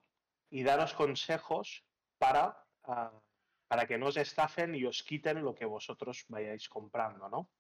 [0.49, 1.85] y daros consejos
[2.19, 3.21] para, ah,
[3.67, 7.51] para que no os estafen y os quiten lo que vosotros vayáis comprando, ¿no?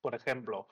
[0.00, 0.66] Por ejemplo,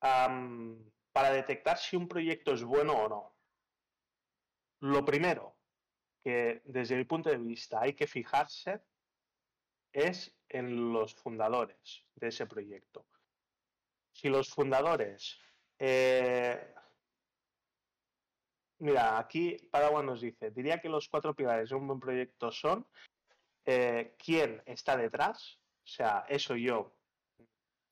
[0.00, 3.36] para detectar si un proyecto es bueno o no.
[4.80, 5.57] Lo primero,
[6.28, 8.82] que desde mi punto de vista hay que fijarse
[9.90, 13.06] es en los fundadores de ese proyecto.
[14.12, 15.38] Si los fundadores...
[15.78, 16.74] Eh,
[18.80, 22.86] mira, aquí Padawan nos dice, diría que los cuatro pilares de un buen proyecto son
[23.64, 26.94] eh, quién está detrás, o sea, eso yo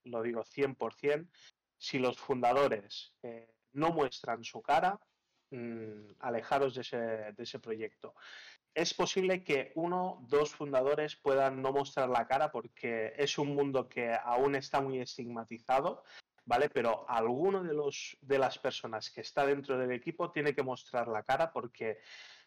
[0.04, 1.26] lo digo 100%,
[1.78, 5.00] si los fundadores eh, no muestran su cara,
[5.56, 6.82] Mm, alejaros de
[7.38, 8.14] ese, proyecto.
[8.74, 13.88] es posible que uno, dos fundadores puedan no mostrar la cara porque es un mundo
[13.88, 16.04] que aún está muy estigmatizado,
[16.44, 16.68] ¿vale?
[16.68, 21.08] Pero alguno de, los, de las personas que está dentro del equipo tiene que mostrar
[21.08, 22.00] la cara porque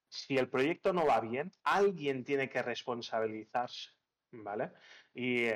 [0.08, 3.90] si el proyecto no va bien, alguien tiene que responsabilizarse,
[4.34, 4.72] ¿vale?
[5.16, 5.48] Y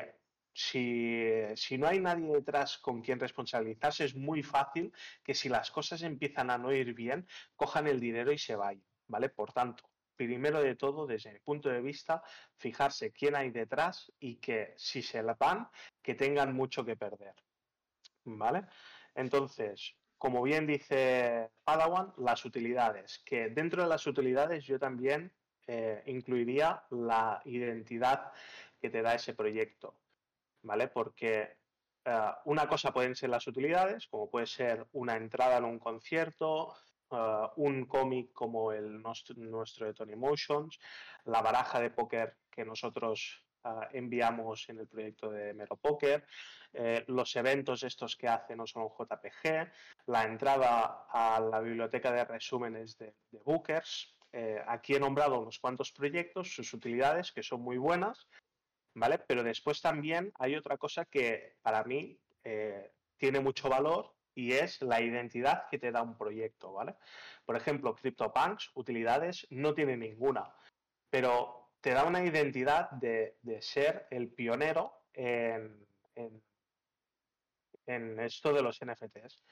[0.54, 1.26] si,
[1.56, 4.94] si, no hay nadie detrás con quien responsabilizarse, es muy fácil
[5.24, 8.86] que si las cosas empiezan a no ir bien, cojan el dinero y se vayan,
[9.08, 9.30] ¿vale?
[9.30, 9.84] Por tanto,
[10.16, 12.24] primero de todo, desde mi punto de vista,
[12.56, 15.68] fijarse quién hay detrás y que si se la van,
[16.02, 17.34] que tengan mucho que perder.
[18.26, 18.66] ¿Vale?
[19.16, 25.34] Entonces, como bien dice Padawan, las utilidades, que dentro de las utilidades yo también
[25.68, 28.32] eh, incluiría la identidad
[28.80, 29.96] que te da ese proyecto,
[30.64, 30.88] ¿vale?
[30.88, 31.58] Porque
[32.06, 36.74] eh, una cosa pueden ser las utilidades, como puede ser una entrada en un concierto,
[37.14, 40.80] Uh, un cómic como el nuestro, de Tony Motions,
[41.26, 46.26] la baraja de póker que nosotros uh, enviamos en el proyecto de Mero Poker,
[46.74, 49.72] eh, los eventos estos que hacen no son JPG,
[50.08, 53.14] la entrada a la biblioteca de resúmenes de,
[53.46, 54.18] Bookers.
[54.32, 58.28] Eh, aquí he nombrado unos cuantos proyectos, sus utilidades, que son muy buenas,
[58.96, 59.20] ¿vale?
[59.20, 64.82] Pero después también hay otra cosa que para mí eh, tiene mucho valor y es
[64.82, 66.96] la identidad que te da un proyecto, ¿vale?
[67.46, 70.54] Por ejemplo, CryptoPunks, utilidades, no tiene ninguna,
[71.10, 75.86] pero te da una identidad de, ser el pionero en,
[77.86, 79.44] en, esto de los NFTs.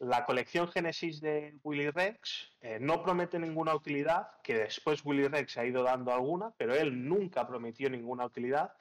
[0.00, 5.58] La colección Genesis de Willy Rex eh, no promete ninguna utilidad, que después Willy Rex
[5.58, 8.72] ha ido dando alguna, pero él nunca prometió ninguna utilidad.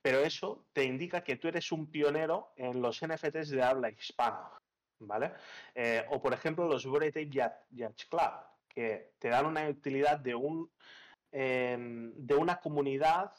[0.00, 4.48] Pero eso te indica que tú eres un pionero en los NFTs de habla hispana.
[5.00, 5.32] ¿vale?
[5.74, 8.32] Eh, o por ejemplo los Bure Yacht Club,
[8.68, 10.70] que te dan una utilidad de, un,
[11.32, 13.32] em, de una comunidad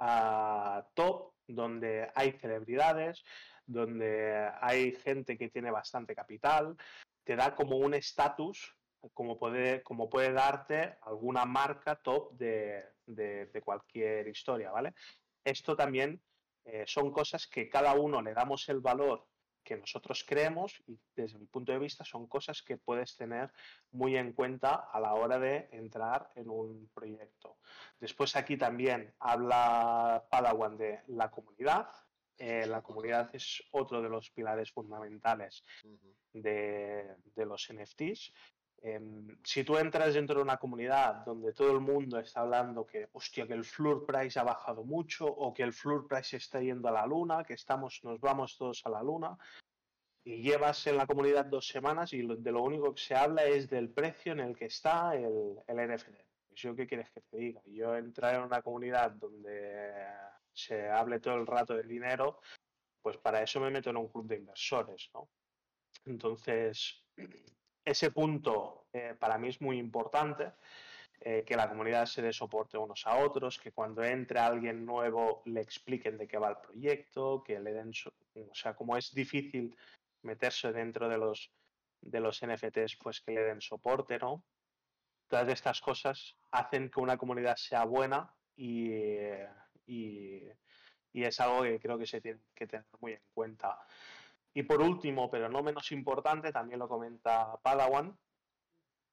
[0.00, 3.24] uh, top donde hay celebridades,
[3.68, 6.76] donde hay gente que tiene bastante capital,
[7.22, 8.74] te da como un estatus
[9.14, 14.94] como puede, como puede darte alguna marca top de, de, cualquier historia, ¿vale?
[15.44, 16.20] Esto también
[16.64, 19.24] eh, son cosas que cada uno le damos el valor
[19.62, 23.52] que nosotros creemos y desde mi punto de vista son cosas que puedes tener
[23.90, 27.58] muy en cuenta a la hora de entrar en un proyecto.
[28.00, 31.86] Después aquí también habla Padawan de la comunidad.
[32.38, 35.64] Eh, la comunidad es otro de los pilares fundamentales
[36.32, 38.32] de, los NFTs.
[38.80, 43.08] Em, si tú entras dentro de una comunidad donde todo el mundo está hablando que,
[43.12, 46.86] hostia, que el floor price ha bajado mucho o que el floor price está yendo
[46.86, 49.36] a la luna, que estamos, nos vamos todos a la luna,
[50.22, 53.68] y llevas en la comunidad dos semanas y de lo único que se habla es
[53.68, 56.14] del precio en el que está el, el NFT.
[56.48, 57.62] Pues ¿Yo qué quieres que te diga?
[57.66, 60.06] Yo entrar en una comunidad donde
[60.58, 62.40] se hable todo el rato de dinero,
[63.00, 65.28] pues para eso me meto en un club de inversores, ¿no?
[66.04, 67.04] Entonces,
[67.84, 70.52] ese punto eh, para mí es muy importante,
[71.20, 75.42] eh, que la comunidad se dé soporte unos a otros, que cuando entre alguien nuevo
[75.46, 77.92] le expliquen de qué va el proyecto, que le den,
[78.50, 79.76] o sea, como es difícil
[80.22, 81.52] meterse dentro de los,
[82.00, 84.44] de los NFTs, pues que le den soporte, ¿no?
[85.28, 88.90] Todas estas cosas hacen que una comunidad sea buena y,
[89.88, 90.42] y,
[91.12, 93.78] es algo que creo que se tiene que tener muy en cuenta.
[94.54, 98.16] Y por último, pero no menos importante, también lo comenta Padawan,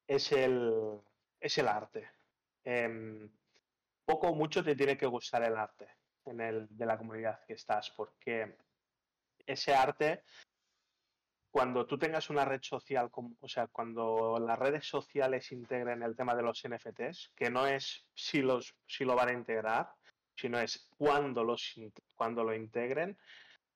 [0.06, 1.00] es el,
[1.40, 2.08] es el arte.
[2.62, 3.28] Em,
[4.04, 5.88] poco o mucho te tiene que gustar el arte
[6.26, 8.56] en el, de la comunidad que estás, porque
[9.46, 10.22] ese arte,
[11.50, 16.34] cuando tú tengas una red social, o sea, cuando las redes sociales integren el tema
[16.34, 19.95] de los NFTs, que no es si, los, si lo van a integrar,
[20.36, 21.74] sino es cuando, los,
[22.14, 23.18] cuando lo integren,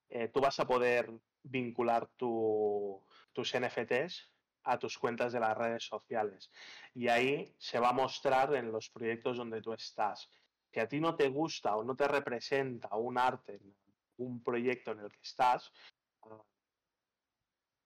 [0.08, 1.11] eh, tú vas a poder
[1.42, 4.30] vincular tus NFTs
[4.64, 6.50] a tus cuentas de las redes sociales.
[6.94, 10.28] Y ahí se va a mostrar en los proyectos donde tú estás.
[10.70, 13.58] Si a ti no te gusta o no te representa un arte,
[14.18, 15.72] un proyecto en el que estás,
[16.22, 16.42] ah,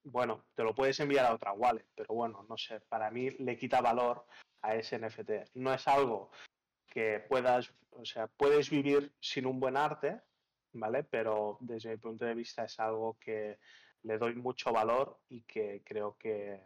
[0.03, 3.57] bueno, te lo puedes enviar a otra wallet, pero bueno, no sé, para mí le
[3.57, 4.27] quita valor
[4.63, 5.55] a ese NFT.
[5.55, 6.31] No es algo
[6.95, 10.21] que puedas, o sea, puedes vivir sin un buen arte,
[10.73, 11.03] ¿vale?
[11.03, 13.59] Pero desde mi punto de vista es algo que
[14.05, 16.61] le doy mucho valor y que creo que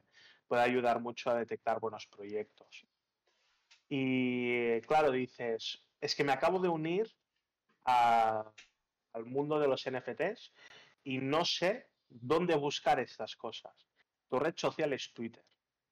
[0.46, 2.84] puede ayudar mucho a detectar buenos proyectos.
[3.88, 7.10] Y claro, dices, es que me acabo de unir
[7.84, 8.44] al
[9.24, 10.52] mundo de los NFTs
[11.04, 13.72] y no sé dónde buscar estas cosas.
[14.28, 15.44] Tu red social es Twitter.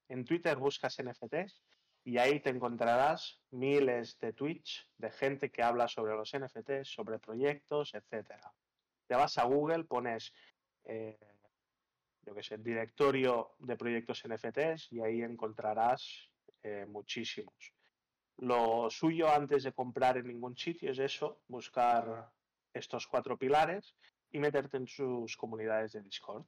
[0.09, 1.63] En Twitter buscas NFTs
[2.07, 7.19] y ahí te encontrarás miles de tweets de gente que habla sobre los NFTs, sobre
[7.19, 8.49] proyectos, etcétera.
[9.05, 10.33] Te vas a Google, pones,
[10.85, 11.19] eh,
[12.21, 16.29] yo qué sé, directorio de proyectos NFTs y ahí encontrarás
[16.63, 17.73] eh, muchísimos.
[18.37, 22.31] Lo suyo antes de comprar en ningún sitio es eso, buscar
[22.73, 23.97] estos cuatro pilares
[24.31, 26.45] y meterte en sus comunidades de Discord.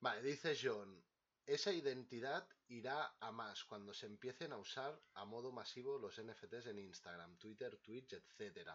[0.00, 1.04] Vale, dice John,
[1.44, 6.66] esa identidad irá a más cuando se empiecen a usar a modo masivo los NFTs
[6.66, 8.70] en Instagram, Twitter, Twitch, etc.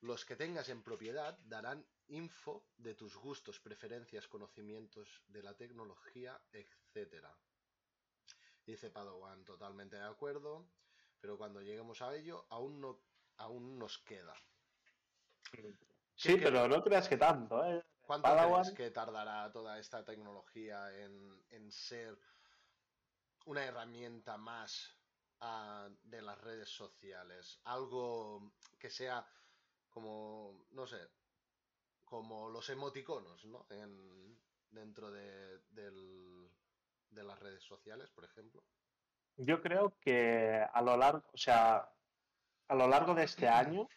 [0.00, 6.40] Los que tengas en propiedad darán info de tus gustos, preferencias, conocimientos de la tecnología,
[6.52, 7.26] etc.
[8.66, 10.66] Dice Padawan, totalmente de acuerdo,
[11.20, 13.00] pero cuando lleguemos a ello aún no
[13.38, 14.34] aún nos queda.
[16.14, 17.82] Sí, pero no creas que tanto, ¿eh?
[18.02, 22.18] ¿Cuánto crees que tardará toda esta tecnología en, ser
[23.46, 24.96] una herramienta más
[25.40, 27.60] ah, de las redes sociales?
[27.64, 29.26] Algo que sea
[29.88, 31.00] como, no sé,
[32.04, 33.66] como los emoticonos, ¿no?
[34.70, 35.60] dentro de,
[37.10, 38.62] de las redes sociales, por ejemplo.
[39.36, 41.88] Yo creo que a lo largo, o sea,
[42.68, 43.88] a lo largo de este año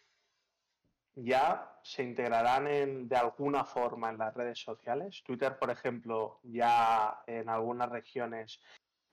[1.15, 5.21] ya se integrarán en, de alguna forma en las redes sociales.
[5.23, 8.59] Twitter, por ejemplo, ya en algunas regiones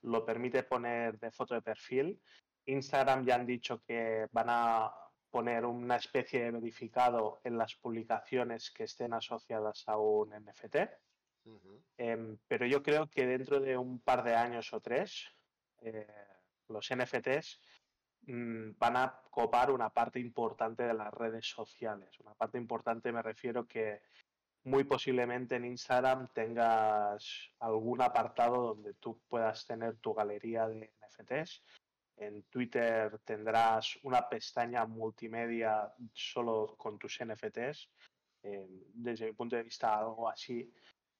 [0.03, 2.21] lo permite poner de foto de perfil.
[2.65, 4.91] Instagram ya han dicho que van a
[5.29, 10.75] poner una especie de verificado en las publicaciones que estén asociadas a un NFT.
[11.97, 15.27] Em, pero yo creo que dentro de un par de años o tres,
[15.81, 16.05] eh,
[16.67, 17.59] los NFTs
[18.27, 22.19] Mm, van a copar una parte importante de las redes sociales.
[22.19, 24.01] Una parte importante me refiero que
[24.63, 31.63] muy posiblemente en Instagram tengas algún apartado donde tú puedas tener tu galería de NFTs.
[32.17, 37.89] En Twitter tendrás una pestaña multimedia solo con tus NFTs.
[38.93, 40.71] desde mi punto de vista, algo así,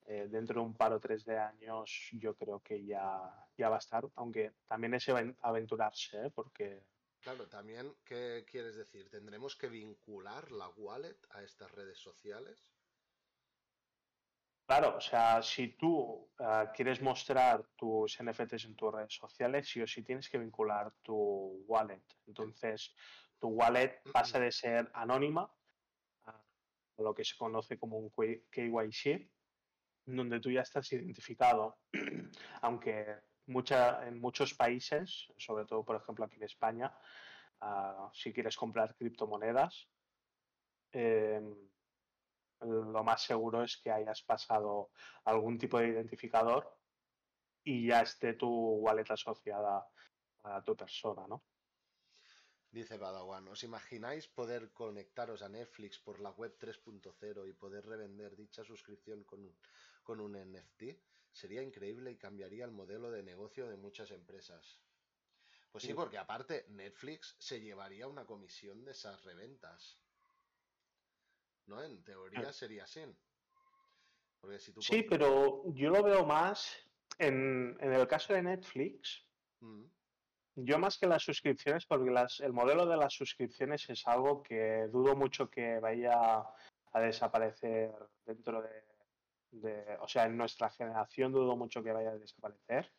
[0.05, 3.75] eh, dentro de un par o tres de años, yo creo que ya, ya va
[3.75, 5.07] a estar, aunque también es
[5.41, 6.31] aventurarse, ¿eh?
[6.33, 6.83] porque
[7.21, 9.07] Claro, también, ¿qué quieres decir?
[9.09, 12.65] ¿Tendremos que vincular la wallet a estas redes sociales?
[14.71, 19.81] Claro, o sea, si tú eh, quieres mostrar tus NFTs en tus redes sociales, sí
[19.81, 22.05] o sí tienes que vincular tu wallet.
[22.25, 22.95] Entonces,
[23.37, 25.53] tu wallet pasa de ser anónima
[26.23, 26.41] a
[26.99, 28.11] lo que se conoce como un
[28.49, 29.29] KYC,
[30.05, 31.79] donde tú ya estás identificado,
[32.61, 33.17] aunque
[33.47, 36.97] en muchos países, sobre todo por ejemplo aquí en España,
[37.59, 39.89] ah, si quieres comprar criptomonedas,
[40.93, 41.71] em,
[42.61, 44.91] lo más seguro es que hayas pasado
[45.25, 46.77] algún tipo de identificador
[47.63, 49.87] y ya esté tu wallet asociada
[50.43, 51.43] a tu persona, ¿no?
[52.71, 58.37] Dice Badawan, ¿os imagináis poder conectaros a Netflix por la web 3.0 y poder revender
[58.37, 59.57] dicha suscripción con,
[60.03, 60.83] con un NFT?
[61.33, 64.79] Sería increíble y cambiaría el modelo de negocio de muchas empresas.
[65.69, 69.99] Pues sí, porque aparte Netflix se llevaría una comisión de esas reventas.
[71.67, 71.81] ¿No?
[71.83, 73.01] En teoría sería así.
[74.79, 76.75] sí, pero yo lo veo más
[77.17, 79.25] en, el caso de Netflix.
[79.59, 79.85] Mm.
[80.55, 85.15] Yo más que las suscripciones, porque el modelo de las suscripciones es algo que dudo
[85.15, 86.43] mucho que vaya
[86.93, 87.93] a desaparecer
[88.25, 88.91] dentro de
[89.99, 92.91] o sea, en nuestra generación dudo mucho que vaya a desaparecer.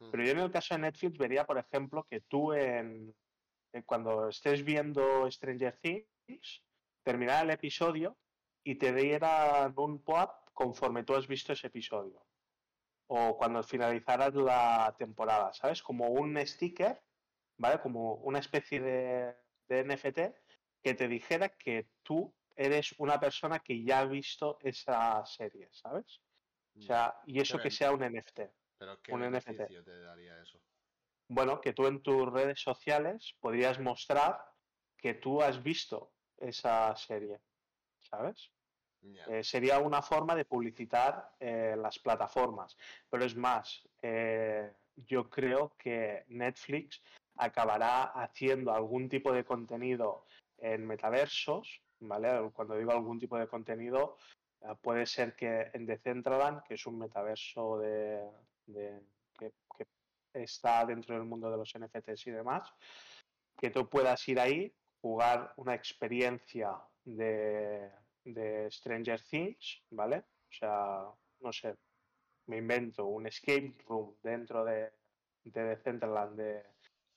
[0.00, 0.10] Mm.
[0.10, 3.14] Pero yo en el caso de Netflix vería, por ejemplo, que tú en,
[3.86, 6.62] cuando estés viendo Stranger Things,
[7.04, 8.16] terminara el episodio
[8.64, 12.26] y te dieran un pop conforme tú has visto ese episodio.
[13.06, 15.82] O cuando finalizaras la temporada, ¿sabes?
[15.82, 17.00] Como un sticker,
[17.58, 17.80] ¿vale?
[17.80, 19.36] Como una especie de,
[19.68, 20.20] de NFT
[20.82, 26.20] que te dijera que tú eres una persona que ya ha visto esa serie, ¿sabes?
[26.76, 28.40] O sea, y eso que sea un NFT.
[28.78, 29.66] ¿Pero qué un NFT.
[29.84, 30.60] te daría eso?
[31.28, 34.44] Bueno, que tú en tus redes sociales podrías mostrar
[34.96, 37.40] que tú has visto esa serie,
[38.00, 38.50] ¿sabes?
[39.28, 42.76] Eh, sería una forma de publicitar eh, las plataformas.
[43.10, 47.02] Pero es más, eh, yo creo que Netflix
[47.36, 50.24] acabará haciendo algún tipo de contenido
[50.58, 51.82] en metaversos
[52.52, 54.18] cuando digo algún tipo de contenido,
[54.82, 58.28] puede ser que en Decentraland, que es un metaverso de,
[59.38, 59.52] que,
[60.34, 62.74] está dentro del mundo de los NFTs y demás,
[63.56, 64.74] que tú puedas ir ahí,
[65.04, 67.90] jugar una experiencia de,
[68.70, 70.24] Stranger Things, ¿vale?
[70.48, 71.02] O sea,
[71.40, 71.76] no sé,
[72.46, 74.92] me invento un escape room dentro de,
[75.44, 76.62] de Decentraland de,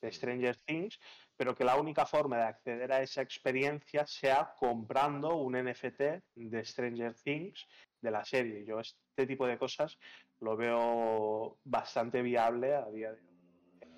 [0.01, 0.99] de Stranger Things,
[1.37, 6.01] pero que la única forma de acceder a esa experiencia sea comprando un NFT
[6.35, 7.65] de Stranger Things
[8.01, 8.65] de la serie.
[8.65, 9.97] Yo este tipo de cosas
[10.41, 13.37] lo veo bastante viable a día de hoy.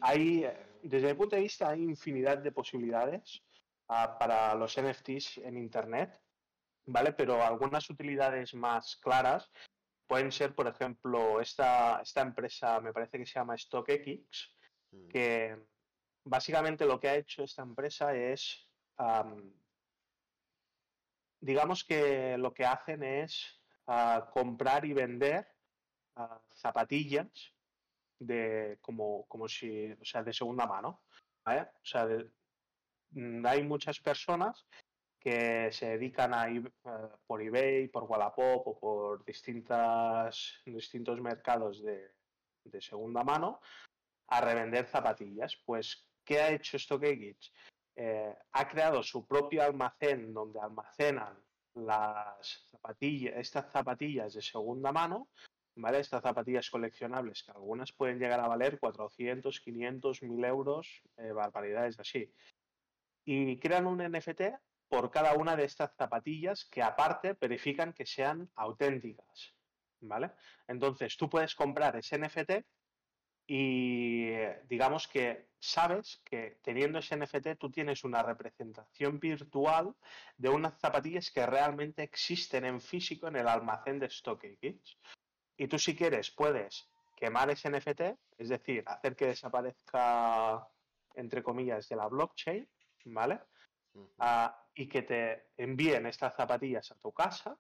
[0.02, 0.46] Hay,
[0.84, 3.42] desde mi punto de vista, hay infinidad de posibilidades
[3.90, 6.22] para los NFTs en Internet,
[6.86, 7.12] ¿vale?
[7.14, 9.50] Pero algunas utilidades más claras
[10.08, 14.56] pueden ser, por ejemplo, esta, esta empresa, me parece que se llama StockX,
[14.92, 15.08] mm.
[15.08, 15.58] que
[16.24, 18.68] básicamente lo que ha hecho esta empresa es,
[21.40, 25.48] digamos que lo que hacen es ah, comprar y vender
[26.16, 27.54] ah, zapatillas
[28.20, 31.02] de como, como si, o sea, de segunda mano.
[31.46, 32.32] O sea, mm,
[33.46, 34.66] hay muchas personas
[35.20, 36.90] que se dedican a ir eh,
[37.28, 42.12] por eBay, por Wallapop o por distintas, distintos mercados de,
[42.64, 43.60] de segunda mano
[44.28, 45.58] a revender zapatillas.
[45.66, 47.52] Pues ¿Qué ha hecho StockX?
[47.96, 51.44] Eh, ha creado su propio almacén donde almacenan
[51.74, 55.30] las zapatillas, estas zapatillas de segunda mano,
[55.76, 56.00] ¿vale?
[56.00, 62.00] Estas zapatillas coleccionables, que algunas pueden llegar a valer 400, 500, 1000 euros, eh, barbaridades
[62.00, 62.32] así.
[63.32, 64.42] Y crean un NFT
[64.88, 69.54] por cada una de estas zapatillas que aparte verifican que sean auténticas,
[70.02, 70.32] ¿vale?
[70.68, 72.66] Entonces tú puedes comprar ese NFT
[73.46, 74.32] y
[74.68, 79.94] digamos que sabes que teniendo ese NFT tú tienes una representación virtual
[80.36, 84.98] de unas zapatillas que realmente existen en físico en el almacén de StockX.
[85.56, 88.02] Y tú si quieres puedes quemar ese NFT,
[88.40, 90.68] es decir, hacer que desaparezca,
[91.14, 92.68] entre comillas, de la blockchain,
[93.14, 93.40] ¿vale?
[94.20, 97.58] Ah, y que te envíen estas zapatillas a tu casa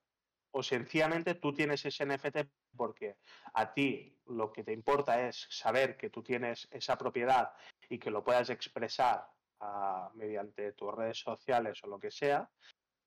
[0.52, 2.38] o sencillamente tú tienes ese NFT
[2.76, 3.18] porque
[3.54, 7.52] a ti lo que te importa es saber que tú tienes esa propiedad
[7.89, 9.28] y que lo puedas expresar
[9.60, 12.50] ah, mediante tus redes sociales o lo que sea,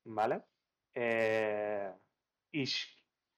[0.05, 0.43] ¿vale?
[0.93, 1.91] Eh,
[2.51, 2.65] y,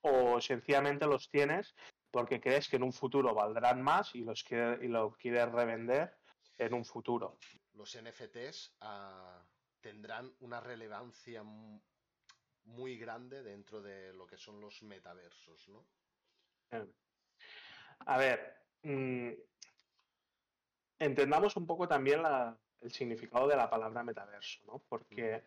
[0.01, 1.73] o sencillamente los tienes
[2.11, 6.15] porque crees que en un futuro valdrán más y los y lo quieres revender
[6.57, 7.37] en un futuro.
[7.75, 9.43] Los NFTs ah,
[9.81, 15.85] tendrán una relevancia muy grande dentro de lo que son los metaversos, ¿no?
[17.99, 19.31] A ver, mm,
[20.99, 22.21] entendamos un poco también
[22.81, 24.79] el significado de la palabra metaverso, ¿no?
[24.89, 25.43] Porque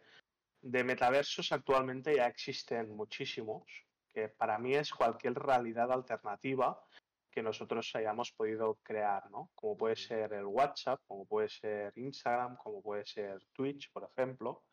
[0.61, 3.65] de metaversos actualmente ya existen muchísimos,
[4.13, 6.83] que para mí es cualquier realidad alternativa
[7.31, 9.51] que nosotros hayamos podido crear, ¿no?
[9.55, 14.65] Como puede ser el WhatsApp, como puede ser Instagram, como puede ser Twitch, por ejemplo.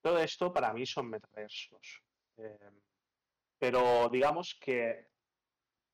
[0.00, 2.02] Todo esto para mí son metaversos.
[2.36, 2.80] Em,
[3.58, 5.08] pero digamos que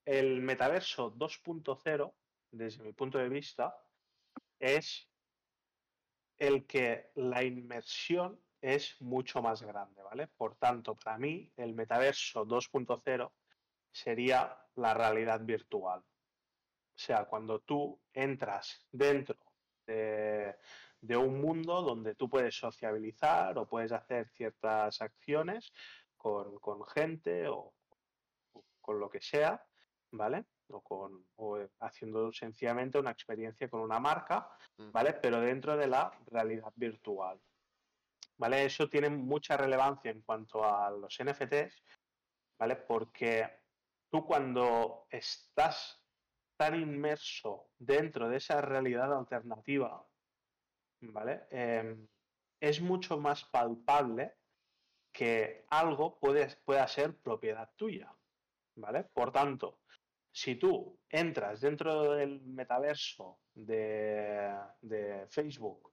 [0.05, 2.15] el metaverso 2.0,
[2.51, 3.77] desde mi punto de vista,
[4.59, 5.09] es
[6.39, 10.29] el que la inmersión es mucho más grande, ¿vale?
[10.29, 13.33] Por tanto, para mí, el metaverso 2.0
[13.93, 16.01] sería la realidad virtual.
[16.01, 19.37] O sea, cuando tú entras dentro
[19.87, 20.57] de,
[21.01, 25.73] de un mundo donde tú puedes sociabilizar o puedes hacer ciertas acciones
[26.17, 27.75] con, gente o,
[28.81, 29.65] con lo que sea,
[30.13, 30.45] ¿vale?
[30.69, 35.15] O, con, o haciendo sencillamente una experiencia con una marca, ¿vale?
[35.15, 37.41] Pero dentro de la realidad virtual.
[38.37, 38.65] ¿Vale?
[38.65, 41.83] Eso tiene mucha relevancia en cuanto a los NFTs,
[42.59, 42.77] ¿vale?
[42.77, 43.60] Porque
[44.11, 46.03] tú cuando estás
[46.57, 50.07] tan inmerso dentro de esa realidad alternativa
[51.03, 51.47] ¿vale?
[51.51, 52.07] Em,
[52.61, 54.35] es mucho más palpable
[55.13, 58.15] que algo puede, pueda ser propiedad tuya,
[58.77, 59.05] ¿vale?
[59.05, 59.81] Por tanto,
[60.33, 65.93] si tú entras dentro del metaverso de, Facebook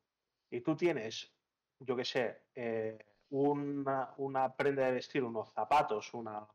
[0.52, 1.34] y tú tienes,
[1.80, 2.98] yo qué sé, eh,
[3.30, 6.48] una, una, prenda de vestir, unos zapatos, una,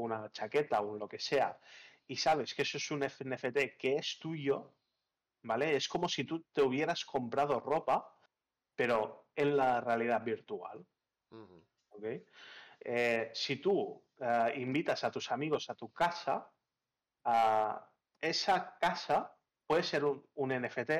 [0.00, 1.58] una chaqueta o lo que sea,
[2.06, 4.74] y sabes que eso es un NFT que es tuyo,
[5.42, 5.76] ¿vale?
[5.76, 8.12] Es como si tú te hubieras comprado ropa,
[8.74, 10.84] pero en la realidad virtual.
[12.80, 16.50] Eh, si tú eh, invitas a tus amigos a tu casa,
[18.20, 19.36] esa casa
[19.66, 20.90] puede ser un, NFT,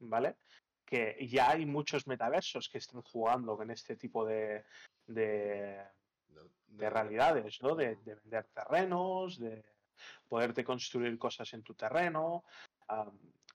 [0.00, 0.36] ¿vale?
[0.84, 4.64] Que ya hay muchos metaversos que están jugando con este tipo de,
[5.06, 5.82] de,
[6.78, 7.74] realidades, ¿no?
[7.74, 9.64] De, vender terrenos, de
[10.28, 12.44] poderte construir cosas en tu terreno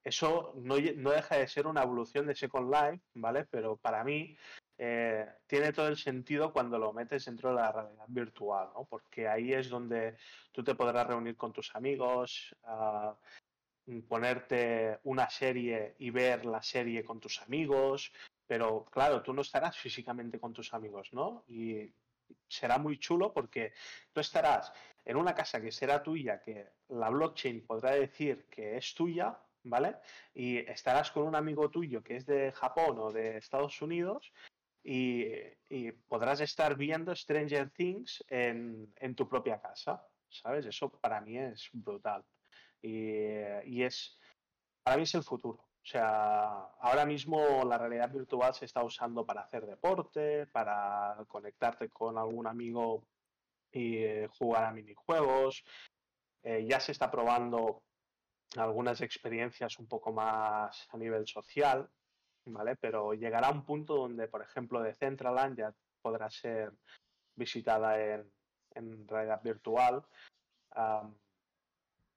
[0.06, 3.46] eso no, deja de ser una evolución de Second Life, ¿vale?
[3.46, 4.38] Pero para mí
[4.78, 8.86] eh, tiene todo el sentido cuando lo metes dentro de la realidad virtual, ¿no?
[8.86, 10.16] Porque ahí es donde
[10.52, 13.16] tú te podrás reunir con tus amigos, ah,
[14.08, 18.12] ponerte una serie y ver la serie con tus amigos,
[18.46, 21.46] pero claro, tú no estarás físicamente con tus amigos, ¿no?
[21.48, 21.92] Y
[22.56, 23.74] será muy chulo porque
[24.12, 24.72] tú estarás
[25.04, 29.98] en una casa que será tuya, que la blockchain podrá decir que es tuya, ¿vale?
[30.34, 34.32] Y estarás con un amigo tuyo que es de Japón o de Estados Unidos
[34.84, 40.66] y, podrás estar viendo Stranger Things en, tu propia casa, ¿sabes?
[40.66, 42.24] Eso para mí es brutal.
[42.82, 44.20] Y, y es,
[44.84, 45.65] para mí es el futuro.
[45.86, 51.90] O sea, ahora mismo la realidad virtual se está usando para hacer deporte, para conectarte
[51.90, 53.06] con algún amigo
[53.72, 55.64] y eh, jugar a minijuegos.
[56.42, 57.84] Eh, ya se está probando
[58.58, 61.88] algunas experiencias un poco más a nivel social,
[62.46, 62.78] ¿vale?
[62.78, 66.74] Pero llegará un punto donde, por ejemplo, de Centraland ya podrá ser
[67.36, 68.02] visitada
[68.74, 70.04] en, realidad virtual.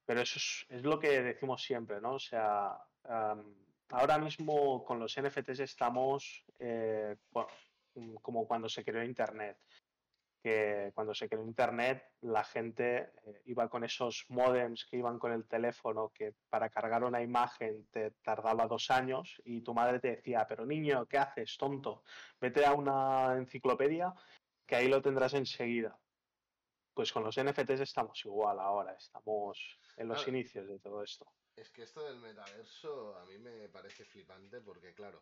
[0.06, 0.38] pero eso
[0.70, 2.14] es, lo que decimos siempre, ¿no?
[2.14, 2.78] O sea,
[3.08, 7.16] ahora mismo con los NFTs estamos eh,
[8.22, 9.58] como cuando se creó Internet.
[10.40, 15.32] Que cuando se creó Internet la gente eh, iba con esos modems que iban con
[15.32, 20.16] el teléfono que para cargar una imagen te tardaba dos años y tu madre te
[20.16, 22.04] decía, pero niño, ¿qué haces, tonto?
[22.40, 24.14] Vete a una enciclopedia
[24.64, 25.98] que ahí lo tendrás enseguida.
[26.94, 31.32] Pues con los NFTs estamos igual ahora, estamos en los inicios de todo esto.
[31.58, 35.20] Es que esto del metaverso a mí me parece flipante porque, claro,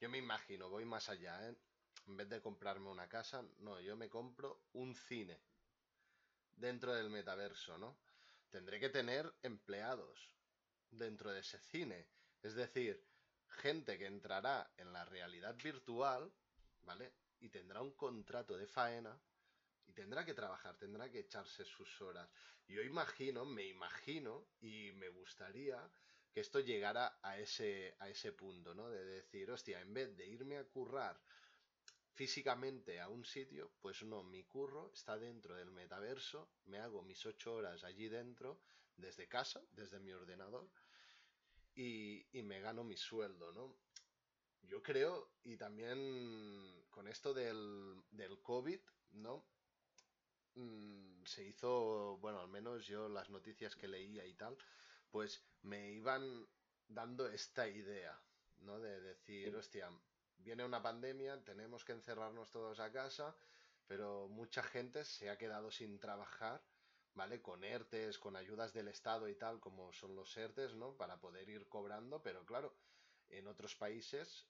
[0.00, 1.54] yo me imagino, voy más allá, ¿eh?
[2.06, 5.38] En vez de comprarme una casa, no, yo me compro un cine
[6.56, 7.98] dentro del metaverso, ¿no?
[8.48, 10.34] Tendré que tener empleados
[10.90, 12.08] dentro de ese cine.
[12.42, 13.06] Es decir,
[13.48, 16.32] gente que entrará en la realidad virtual,
[16.84, 17.12] ¿vale?
[17.40, 19.20] Y tendrá un contrato de faena
[19.98, 22.30] tendrá que trabajar, tendrá que echarse sus horas.
[22.68, 25.76] Yo imagino, me imagino y me gustaría
[26.32, 28.88] que esto llegara a ese, a ese punto, ¿no?
[28.90, 31.20] De decir, hostia, en vez de irme a currar
[32.12, 37.26] físicamente a un sitio, pues no, mi curro está dentro del metaverso, me hago mis
[37.26, 38.60] ocho horas allí dentro,
[38.96, 40.70] desde casa, desde mi ordenador,
[41.74, 43.76] y, y me gano mi sueldo, ¿no?
[44.62, 48.80] Yo creo, y también con esto del, del COVID,
[49.12, 49.44] ¿no?
[50.54, 54.56] Mm, se hizo, bueno, al menos yo las noticias que leía y tal,
[55.10, 56.46] pues me iban
[56.88, 58.20] dando esta idea,
[58.60, 58.78] ¿no?
[58.80, 59.90] De decir, hostia,
[60.38, 63.36] viene una pandemia, tenemos que encerrarnos todos a casa,
[63.86, 66.62] pero mucha gente se ha quedado sin trabajar,
[67.14, 67.40] ¿vale?
[67.40, 70.96] Con ERTES, con ayudas del Estado y tal, como son los ERTES, ¿no?
[70.96, 72.74] Para poder ir cobrando, pero claro,
[73.28, 74.46] en otros países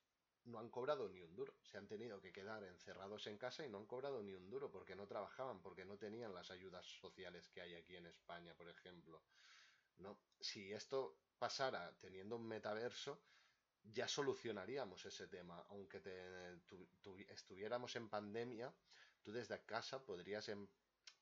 [0.48, 1.54] no han cobrado ni un duro.
[1.62, 4.70] Se han tenido que quedar encerrados en casa y no han cobrado ni un duro
[4.70, 8.68] porque no trabajaban, porque no tenían las ayudas sociales que hay aquí en España, por
[8.68, 9.22] ejemplo.
[9.98, 10.18] ¿No?
[10.40, 13.20] Si esto pasara teniendo un metaverso,
[13.82, 15.64] ya solucionaríamos ese tema.
[15.68, 16.60] Aunque te,
[17.28, 18.72] estuviéramos en pandemia,
[19.22, 20.66] tú desde casa podrías, em,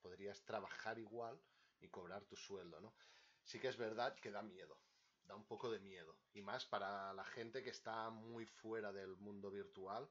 [0.01, 1.41] podrías trabajar igual
[1.81, 2.95] y cobrar tu sueldo, ¿no?
[3.43, 4.79] Sí que es verdad que da miedo
[5.27, 6.17] da un poco de miedo.
[6.35, 10.09] Y más para la gente que está muy fuera del mundo virtual,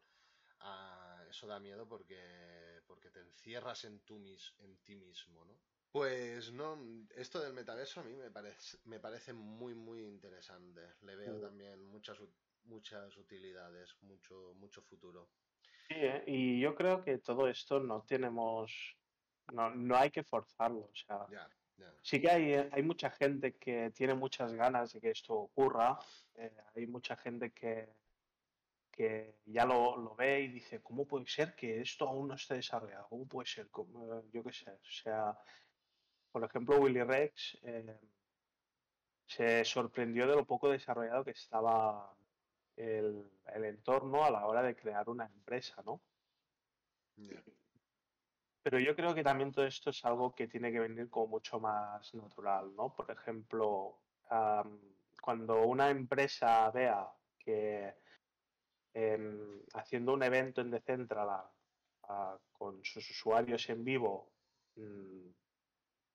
[0.62, 5.56] ah, eso da miedo porque, porque te encierras en, tu en ti mismo, ¿no?
[5.92, 6.78] Pues no,
[7.16, 10.82] esto del metaverso a mí me parece, me parece muy, muy interesante.
[11.04, 12.18] Le veo también muchas,
[12.66, 15.30] muchas utilidades, mucho, mucho futuro.
[15.88, 16.24] Sí, ¿eh?
[16.28, 18.98] y yo creo que todo esto no tenemos,
[19.54, 20.90] no, no hay que forzarlo.
[20.92, 21.28] O sea,
[22.02, 25.98] Sí que hay, hay mucha gente que tiene muchas ganas de que esto ocurra.
[26.36, 27.90] Eh, hay mucha gente que,
[28.92, 32.56] que ya lo, lo, ve y dice, ¿cómo puede ser que esto aún no esté
[32.56, 33.08] desarrollado?
[33.10, 33.68] ¿Cómo puede ser?
[34.32, 34.72] yo qué sé.
[34.72, 35.38] O sea,
[36.32, 38.00] por ejemplo, Willy Rex eh,
[39.26, 42.16] se sorprendió de lo poco desarrollado que estaba
[42.76, 46.02] el, el, entorno a la hora de crear una empresa, ¿no?
[48.66, 51.60] Pero yo creo que también todo esto es algo que tiene que venir como mucho
[51.60, 52.96] más natural, ¿no?
[52.96, 54.00] Por ejemplo,
[55.22, 57.08] cuando una empresa vea
[57.38, 57.94] que
[58.92, 61.48] em, haciendo un evento en Decentraland
[62.54, 64.34] con sus usuarios en vivo,
[64.78, 65.30] mm,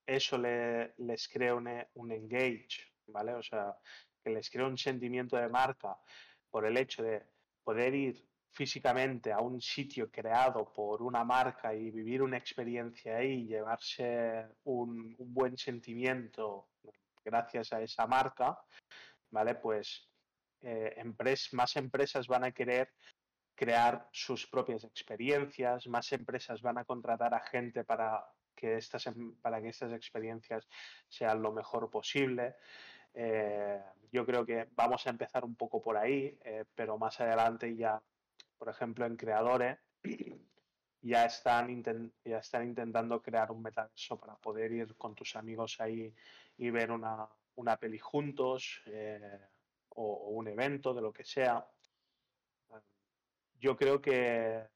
[0.07, 3.34] eso les crea un, un engage, ¿vale?
[3.34, 3.78] O sea,
[4.24, 5.96] que les crea un sentimiento de marca
[6.51, 7.22] por el hecho de
[7.62, 13.46] poder ir físicamente a un sitio creado por una marca y vivir una experiencia ahí,
[13.46, 16.68] llevarse un, buen sentimiento
[17.24, 18.59] gracias a esa marca,
[19.30, 19.55] ¿vale?
[19.55, 20.09] Pues
[20.62, 21.03] eh,
[21.53, 22.90] más empresas van a querer
[23.55, 28.24] crear sus propias experiencias, más empresas van a contratar a gente para
[28.57, 30.66] que estas, em, para que estas experiencias
[31.09, 32.57] sean lo mejor posible.
[33.14, 33.82] Eh,
[34.12, 38.01] yo creo que vamos a empezar un poco por ahí, eh, pero más adelante ya,
[38.61, 39.79] por ejemplo, en creadores
[41.01, 41.83] ya están,
[42.23, 46.15] ya están intentando crear un metaverso para poder ir con tus amigos ahí
[46.59, 49.49] y ver una, una peli juntos eh,
[49.89, 51.67] o, un evento de lo que sea.
[53.55, 54.69] Yo creo que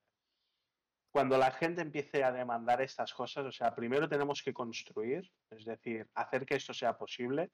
[1.10, 5.66] cuando la gente empiece a demandar estas cosas, o sea, primero tenemos que construir, es
[5.66, 7.52] decir, hacer que esto sea posible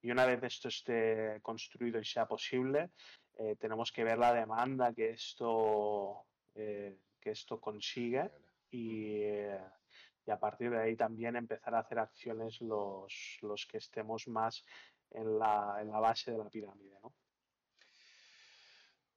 [0.00, 2.90] y una vez esto esté construido y sea posible,
[3.38, 6.24] eh, tenemos que ver la demanda que esto,
[6.54, 8.30] eh, que esto consigue
[8.70, 14.28] y, y, a partir de ahí también empezar a hacer acciones los, los que estemos
[14.28, 14.64] más
[15.10, 17.12] en la, en la base de la pirámide, ¿no?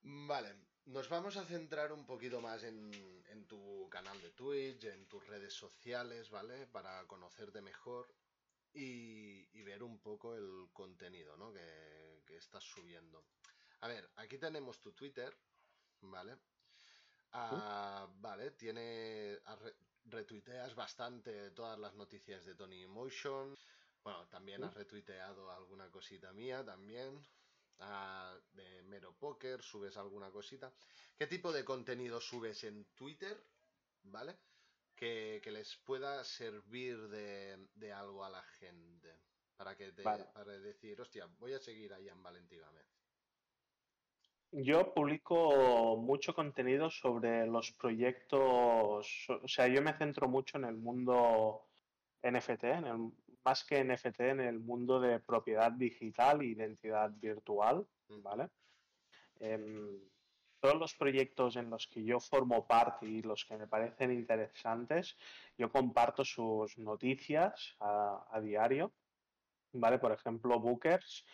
[0.08, 0.56] Vale,
[0.86, 2.92] nos vamos a centrar un poquito más en,
[3.48, 6.68] tu canal de Twitch, en tus redes sociales, ¿vale?
[6.68, 8.14] Para conocerte mejor
[8.74, 11.52] y, ver un poco el contenido, ¿no?
[11.52, 13.24] Que, estás subiendo.
[13.86, 15.32] A ver, aquí tenemos tu Twitter,
[16.02, 16.36] ¿vale?
[17.34, 19.38] Ah, vale, tiene.
[20.06, 23.56] retuiteas bastante todas las noticias de Tony Emotion.
[24.04, 27.24] Bueno, también has retuiteado alguna cosita mía también
[28.54, 30.74] de Mero Poker, subes alguna cosita.
[31.16, 33.40] ¿Qué tipo de contenido subes en Twitter?
[34.02, 34.36] ¿Vale?
[34.96, 39.16] Que, les pueda servir de, algo a la gente.
[39.56, 42.58] Para que te, para decir, hostia, voy a seguir a Ian Valentí
[44.58, 50.78] Yo publico mucho contenido sobre los proyectos, o sea, yo me centro mucho en el
[50.78, 51.68] mundo
[52.24, 53.12] NFT, en el
[53.44, 58.50] más que NFT en el mundo de propiedad digital e identidad virtual, ¿vale?
[59.42, 60.00] Em,
[60.62, 65.18] todos los proyectos en los que yo formo parte y los que me parecen interesantes,
[65.58, 68.94] yo comparto sus noticias a, diario,
[69.74, 70.00] ¿vale?
[70.00, 71.26] Por ejemplo, Bookers,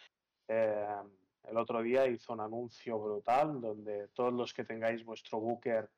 [0.48, 5.90] em, el otro día hizo un anuncio brutal donde todos los que tengáis vuestro Booker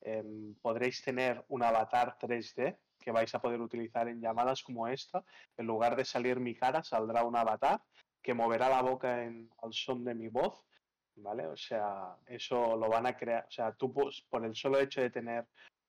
[0.00, 5.24] em, podréis tener un avatar 3D que vais a poder utilizar en llamadas como esta.
[5.56, 7.82] En lugar de salir mi cara, saldrá un avatar
[8.22, 10.64] que moverá la boca en, al son de mi voz,
[11.16, 11.46] ¿vale?
[11.46, 15.10] O sea, eso lo van a crear, o sea, tú por el solo hecho de
[15.10, 15.46] tener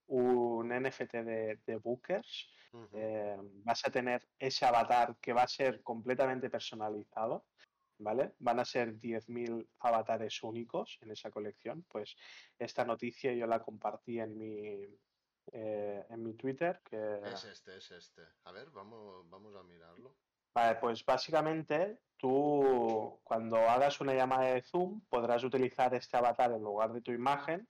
[0.08, 2.48] un NFT de, Bookers,
[2.92, 7.46] eh, vas a tener ese avatar que va a ser completamente personalizado,
[7.98, 8.34] ¿vale?
[8.38, 11.84] Van a ser 10.000 avatares únicos en esa colección.
[11.88, 12.16] Pues
[12.58, 14.98] esta noticia yo la compartí en mi,
[15.52, 16.80] eh, en mi Twitter.
[16.84, 17.20] Que...
[17.24, 18.22] Es este, es este.
[18.44, 20.16] A ver, vamos, vamos a mirarlo.
[20.54, 26.62] Vale, pues básicamente tú cuando hagas una llamada de Zoom podrás utilizar este avatar en
[26.62, 27.68] lugar de tu imagen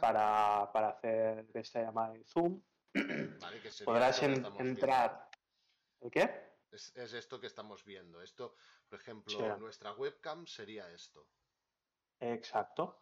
[0.00, 2.60] para, hacer esta llamada de Zoom.
[2.94, 5.28] Vale, que podrás entrar.
[6.00, 6.45] ¿El qué?
[6.70, 8.20] Es, esto que estamos viendo.
[8.20, 8.54] Esto,
[8.88, 11.26] por ejemplo, nuestra webcam sería esto.
[12.20, 12.98] Exacto.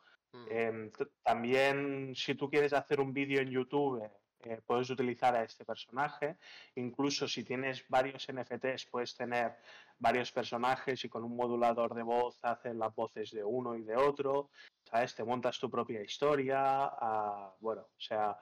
[0.48, 0.90] Em,
[1.22, 4.02] también, si tú quieres hacer un vídeo en YouTube,
[4.40, 6.36] eh, puedes utilizar a este personaje.
[6.74, 9.56] Incluso si tienes varios NFTs, puedes tener
[9.98, 13.96] varios personajes y con un modulador de voz haces las voces de uno y de
[13.96, 14.50] otro.
[14.82, 15.14] ¿Sabes?
[15.14, 16.58] Te montas tu propia historia.
[16.60, 18.38] Ah, bueno, o sea,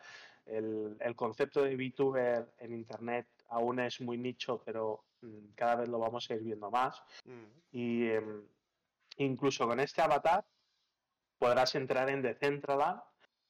[0.46, 5.11] el, concepto de VTuber en Internet aún es muy nicho, pero mm,
[5.54, 7.02] cada vez lo vamos a ir viendo más.
[7.70, 8.46] Y em,
[9.16, 10.44] incluso con este avatar
[11.38, 13.00] podrás entrar en Decentraland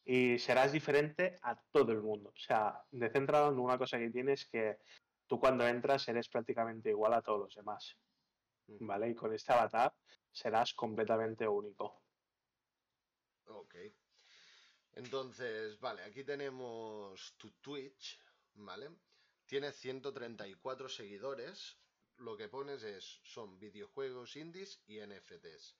[0.04, 2.30] y serás diferente a todo el mundo.
[2.30, 4.78] O sea, Decentraland una cosa que tienes es que
[5.26, 7.96] tú cuando entras eres prácticamente igual a todos los demás.
[8.68, 8.86] Mm.
[8.86, 9.10] ¿Vale?
[9.10, 9.94] Y con este avatar
[10.30, 12.02] serás completamente único.
[13.46, 13.74] Ok.
[14.94, 18.18] Entonces, vale, aquí tenemos tu Twitch,
[18.54, 18.90] ¿vale?
[19.52, 21.76] Tiene 134 seguidores.
[22.16, 25.76] Lo que pones es, son videojuegos indies y NFTs.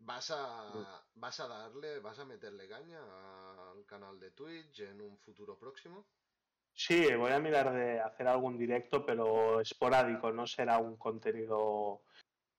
[0.00, 3.00] ¿Vas a, ¿Vas a darle, vas a meterle caña
[3.70, 6.04] al canal de Twitch en un futuro próximo?
[6.74, 12.02] Sí, voy a mirar de hacer algún directo, pero esporádico, no será un contenido.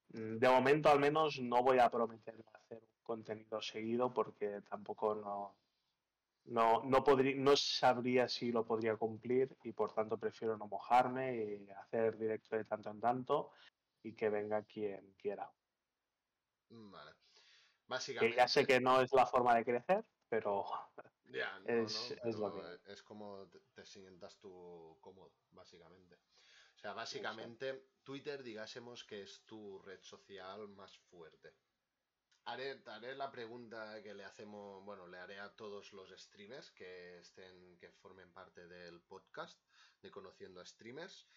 [0.08, 5.14] Mm, de momento, al menos, no voy a prometer hacer un contenido seguido porque tampoco
[5.14, 5.56] no,
[6.46, 11.36] no, no, podría, no sabría si lo podría cumplir y por tanto prefiero no mojarme
[11.38, 13.52] y hacer directo de tanto en tanto
[14.04, 15.52] y que venga quien quiera.
[16.70, 17.12] Vale.
[18.20, 20.66] Que ya sé que no es la forma de crecer, pero
[21.66, 22.92] es, lo que...
[22.92, 26.16] es como te, sientas tú cómodo, básicamente.
[26.76, 31.56] O sea, básicamente Twitter, digásemos que es tu red social más fuerte.
[32.48, 37.18] Haré, haré, la pregunta que le hacemos, bueno, le haré a todos los streamers que
[37.20, 39.60] estén, que formen parte del podcast
[40.02, 41.28] de Conociendo a Streamers.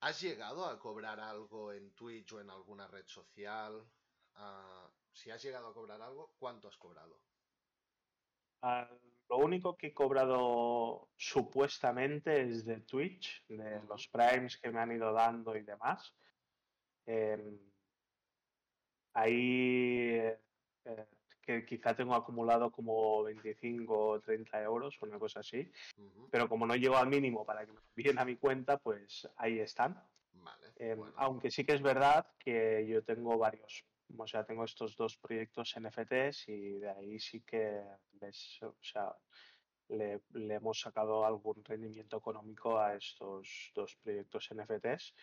[0.00, 3.84] ¿Has llegado a cobrar algo en Twitch o en alguna red social?
[4.34, 7.20] Ah, si has llegado a cobrar algo, ¿cuánto has cobrado?
[8.62, 8.88] Ah,
[9.28, 14.92] lo único que he cobrado supuestamente es de Twitch, de los primes que me han
[14.92, 16.14] ido dando y demás.
[17.06, 17.69] Em,
[19.14, 20.20] ahí
[20.84, 21.06] eh,
[21.42, 25.70] que quizá tengo acumulado como 25 o 30 euros o una cosa así,
[26.30, 29.58] pero como no llego al mínimo para que me envíen a mi cuenta, pues ahí
[29.58, 30.00] están.
[30.76, 33.84] Em, aunque sí que es verdad que yo tengo varios,
[34.16, 37.82] o sea, tengo estos dos proyectos NFTs y de ahí sí que
[38.20, 39.14] les, o sea,
[39.88, 45.14] le, hemos sacado algún rendimiento económico a estos dos proyectos NFTs.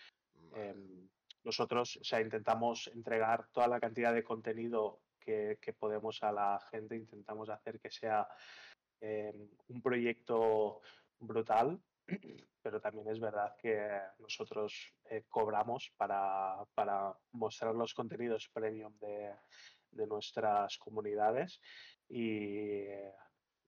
[0.53, 1.09] Em,
[1.43, 6.95] nosotros, o sea, intentamos entregar toda la cantidad de contenido que, podemos a la gente,
[6.95, 8.27] intentamos hacer que sea
[9.01, 9.33] eh,
[9.67, 10.81] un proyecto
[11.19, 11.81] brutal,
[12.61, 16.65] pero también es verdad que nosotros eh, cobramos para,
[17.33, 19.35] mostrar los contenidos premium de,
[20.07, 21.59] nuestras comunidades
[22.07, 22.85] y,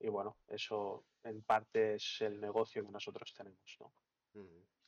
[0.08, 3.92] bueno, eso en parte es el negocio que nosotros tenemos, ¿no?
[4.32, 4.79] Dices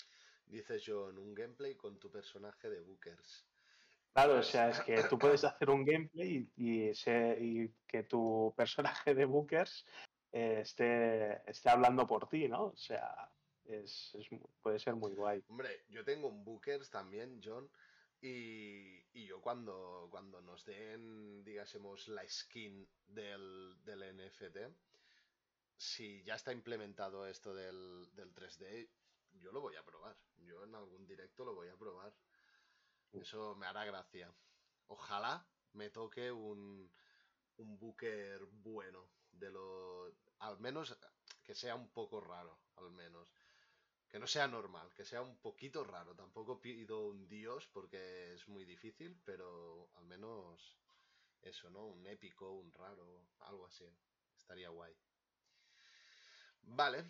[0.80, 3.46] yo en un gameplay con tu personaje de Bookers.
[4.12, 9.24] Claro, o sea, es que tú puedes hacer un gameplay y, que tu personaje de
[9.24, 9.86] Bookers
[10.32, 12.66] eh, esté, esté hablando por ti, ¿no?
[12.66, 13.30] O sea,
[13.64, 14.12] es,
[14.60, 15.42] puede ser muy guay.
[15.48, 17.70] Hombre, yo tengo un Bookers también, John,
[18.20, 24.58] y, yo cuando, cuando nos den, digásemos, la skin del, del NFT,
[25.76, 28.88] si ya está implementado esto del, del 3D,
[29.40, 30.16] yo lo voy a probar.
[30.38, 32.12] Yo en algún directo lo voy a probar.
[33.12, 34.32] Eso me hará gracia.
[34.86, 36.90] Ojalá me toque un,
[37.56, 39.08] un Booker bueno.
[39.30, 40.12] De lo.
[40.40, 40.96] Al menos
[41.42, 42.58] que sea un poco raro.
[42.76, 43.32] Al menos.
[44.08, 46.14] Que no sea normal, que sea un poquito raro.
[46.14, 50.78] Tampoco pido un dios porque es muy difícil, pero al menos
[51.40, 51.86] eso, ¿no?
[51.86, 53.88] Un épico, un raro, algo así.
[54.36, 54.94] Estaría guay.
[56.64, 57.04] Vale,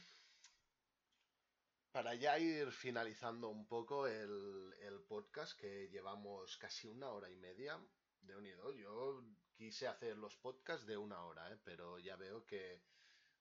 [1.92, 4.72] para ya ir finalizando un poco el,
[5.06, 7.78] podcast, que llevamos casi una hora y media
[8.22, 9.22] de unido, yo
[9.54, 11.58] quise hacer los podcasts de una hora, ¿eh?
[11.62, 12.82] pero ya veo que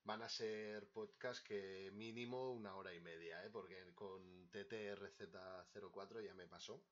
[0.04, 3.50] van a ser podcasts que mínimo una hora y media, ¿eh?
[3.50, 6.84] porque con TTRZ04 ya me pasó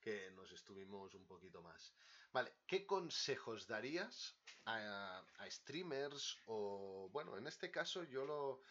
[0.00, 1.94] que nos estuvimos un poquito más.
[2.32, 8.62] Vale, ¿qué consejos darías a, a streamers o, bueno, en este caso yo lo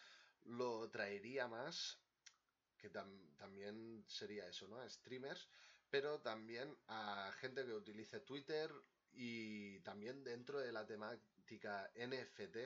[0.46, 2.00] lo traería más,
[2.78, 4.80] que también sería eso, ¿no?
[4.80, 5.50] A streamers,
[5.89, 8.72] pero también a gente que utilice Twitter
[9.12, 12.58] y también dentro de la temática NFT,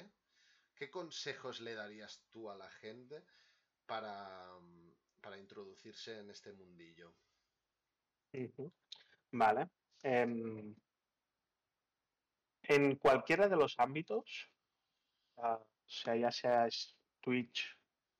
[0.75, 3.23] ¿qué consejos le darías tú a la gente
[3.85, 4.49] para,
[5.39, 7.13] introducirse en este mundillo?
[9.31, 9.69] Vale.
[10.03, 10.75] Em,
[12.63, 14.51] en cualquiera de los ámbitos,
[15.37, 16.67] ah, sea, ya sea
[17.25, 17.75] Twitch,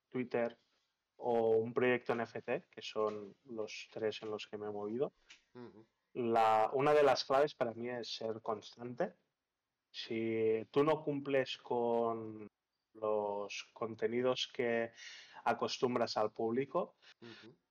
[0.10, 0.58] Twitter
[1.18, 5.14] o un proyecto NFT, que son los tres en los que me he movido.
[6.14, 9.14] La, una de las claves para mí es ser constante.
[9.92, 12.50] Si tú no cumples con
[12.96, 14.92] los contenidos que
[15.46, 16.96] acostumbras al público,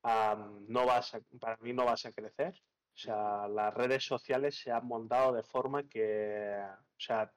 [0.05, 2.55] no vas para mí no vas a crecer.
[2.95, 7.32] O sea, las redes sociales se han montado de forma que, o sea,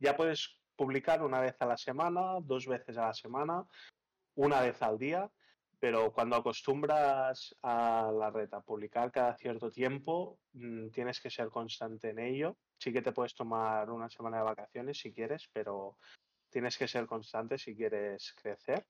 [0.00, 3.64] ya puedes publicar una vez a la semana, dos veces a la semana,
[4.36, 5.30] una vez al día,
[5.78, 11.48] pero cuando acostumbras a la red a publicar cada cierto tiempo, mm, tienes que ser
[11.48, 12.56] constante en ello.
[12.78, 15.98] Sí que te puedes tomar una semana de vacaciones si quieres, pero
[16.50, 18.86] tienes que ser constante si quieres crecer.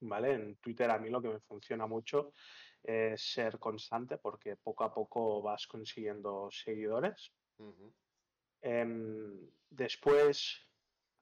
[0.00, 0.32] ¿Vale?
[0.32, 2.32] En Twitter a mí lo que me funciona mucho
[2.82, 7.32] es ser constante porque poco a poco vas consiguiendo seguidores.
[8.62, 10.66] Em, después,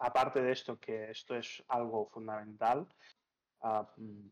[0.02, 2.88] aparte de esto, que esto es algo fundamental,
[3.60, 4.28] ah, mm,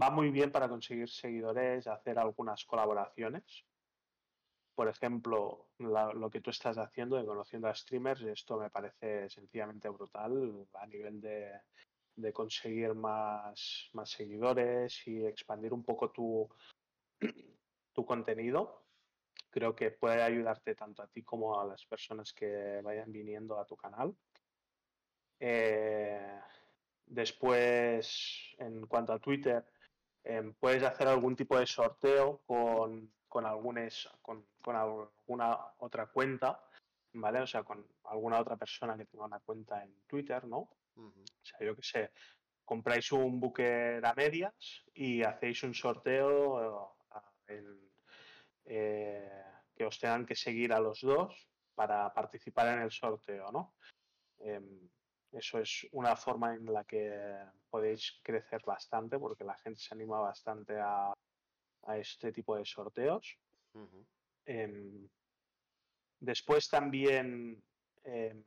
[0.00, 3.64] va muy bien para conseguir seguidores, hacer algunas colaboraciones.
[4.74, 9.88] Por ejemplo, lo que tú estás haciendo de conociendo a streamers, esto me parece sencillamente
[9.88, 16.48] brutal a nivel de, conseguir más, seguidores y expandir un poco tu,
[17.92, 18.84] tu contenido.
[19.50, 23.66] Creo que puede ayudarte tanto a ti como a las personas que vayan viniendo a
[23.66, 24.14] tu canal.
[25.40, 26.40] Eh,
[27.06, 29.64] después, en cuanto a Twitter,
[30.22, 33.44] em, puedes hacer algún tipo de sorteo con, con,
[34.22, 36.62] con, con, alguna otra cuenta,
[37.14, 37.40] ¿vale?
[37.40, 40.68] O sea, con alguna otra persona que tenga una cuenta en Twitter, ¿no?
[40.96, 41.12] O
[41.42, 42.12] sea, yo que sé,
[42.64, 46.94] compráis un buque a medias y hacéis un sorteo
[48.66, 49.42] eh,
[49.74, 53.74] que os tengan que seguir a los dos para participar en el sorteo, ¿no?
[54.38, 54.88] Em,
[55.32, 57.38] eso es una forma en la que
[57.68, 61.12] podéis crecer bastante porque la gente se anima bastante a,
[61.94, 63.38] este tipo de sorteos.
[64.44, 65.08] Em,
[66.20, 67.62] después también,
[68.04, 68.44] em,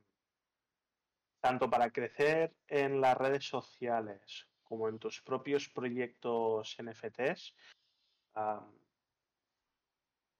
[1.39, 7.55] tanto para crecer en las redes sociales como en tus propios proyectos NFTs,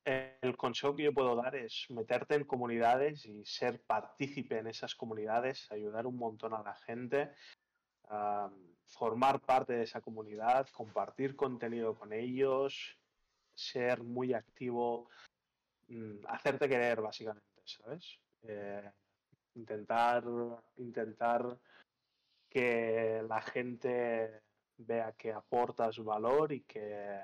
[0.05, 4.95] el consejo que yo puedo dar es meterte en comunidades y ser partícipe en esas
[4.95, 7.31] comunidades, ayudar un montón a la gente,
[8.85, 12.97] formar parte de esa comunidad, compartir contenido con ellos,
[13.53, 15.09] ser muy activo,
[15.87, 18.19] mm, hacerte querer básicamente, ¿sabes?
[18.43, 18.91] Eh,
[19.55, 20.23] intentar,
[20.77, 21.57] intentar
[22.49, 24.41] que la gente
[24.77, 27.19] vea que aportas valor y que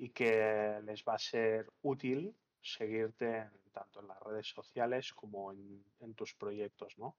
[0.00, 6.14] y que les va a ser útil seguirte tanto en las redes sociales como en,
[6.14, 7.18] tus proyectos, ¿no?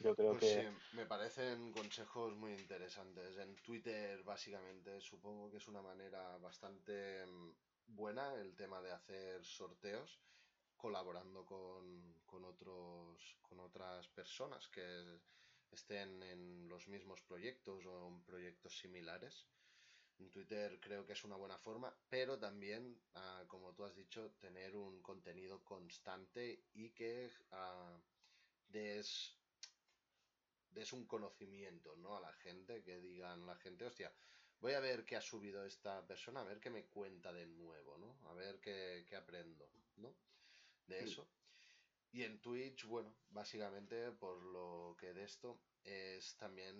[0.00, 0.60] Yo creo pues que...
[0.60, 3.38] Sí, me parecen consejos muy interesantes.
[3.38, 7.52] En Twitter, básicamente, supongo que es una manera bastante mm,
[7.86, 10.20] buena el tema de hacer sorteos
[10.76, 15.18] colaborando con, con, otros, con otras personas que
[15.72, 19.46] estén en los mismos proyectos o en proyectos similares.
[20.18, 24.30] En Twitter creo que es una buena forma, pero también, ah, como tú has dicho,
[24.40, 28.00] tener un contenido constante y que uh,
[28.68, 29.36] des,
[30.70, 32.16] des, un conocimiento ¿no?
[32.16, 34.12] a la gente, que digan la gente, hostia,
[34.60, 37.98] voy a ver qué ha subido esta persona, a ver qué me cuenta de nuevo,
[37.98, 38.16] ¿no?
[38.30, 40.14] A ver qué, qué aprendo, ¿no?
[40.86, 41.28] De eso.
[42.12, 46.76] Y en Twitch, bueno, básicamente por lo que de esto es también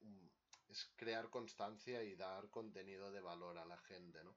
[0.00, 0.30] un,
[0.68, 4.36] es crear constancia y dar contenido de valor a la gente, ¿no?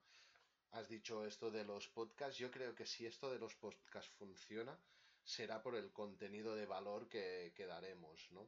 [0.71, 4.79] Has dicho esto de los podcasts, yo creo que si esto de los podcasts funciona,
[5.23, 8.47] será por el contenido de valor que, daremos, ¿no?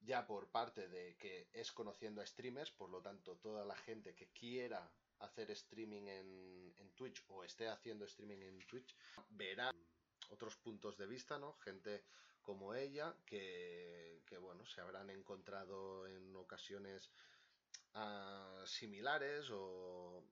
[0.00, 4.14] Ya por parte de que es conociendo a streamers, por lo tanto, toda la gente
[4.14, 4.90] que quiera
[5.20, 8.94] hacer streaming en, en Twitch o esté haciendo streaming en Twitch,
[9.30, 9.70] verá
[10.28, 11.54] otros puntos de vista, ¿no?
[11.54, 12.04] Gente
[12.46, 17.10] como ella, que, bueno, se habrán encontrado en ocasiones
[17.94, 20.24] ah, similares o,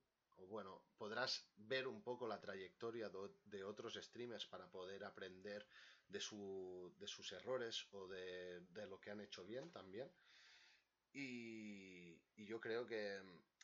[0.49, 3.11] bueno, podrás ver un poco la trayectoria
[3.47, 5.67] de, otros streamers para poder aprender
[6.07, 10.09] de, su, de sus errores o de, lo que han hecho bien también.
[11.13, 13.21] Y, y, yo creo que,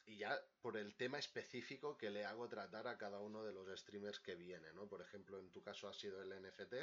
[0.06, 3.78] y ya por el tema específico que le hago tratar a cada uno de los
[3.78, 4.89] streamers que viene, ¿no?
[4.89, 6.74] Por ejemplo, en tu caso ha sido el NFT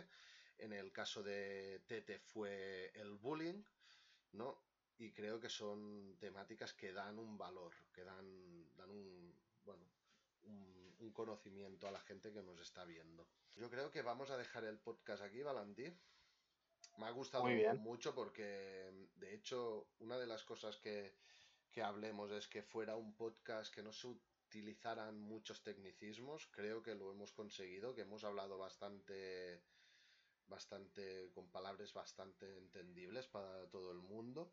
[0.60, 3.64] en el caso de Tete fue el bullying,
[4.34, 4.62] ¿no?
[4.98, 9.86] Y creo que son temáticas que dan un valor, que dan, dan un, bueno,
[10.44, 13.28] un, conocimiento a la gente que nos está viendo.
[13.56, 15.92] Yo creo que vamos a dejar el podcast aquí, Valentí.
[16.98, 17.46] Me ha gustado
[17.80, 21.16] mucho porque, de hecho, una de las cosas que,
[21.72, 26.48] que hablemos es que fuera un podcast que no se utilizaran muchos tecnicismos.
[26.52, 29.62] Creo que lo hemos conseguido, que hemos hablado bastante
[30.48, 34.52] bastante, con palabras bastante entendibles para todo el mundo.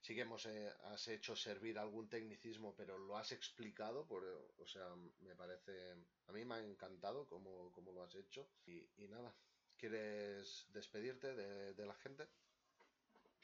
[0.00, 4.22] Sí que hemos eh, has hecho servir algún tecnicismo, pero lo has explicado, por,
[4.58, 4.86] o sea,
[5.20, 5.96] me parece,
[6.28, 8.48] a mí me ha encantado cómo, lo has hecho.
[8.66, 9.34] Y, nada,
[9.76, 12.28] ¿quieres despedirte de, de, la gente?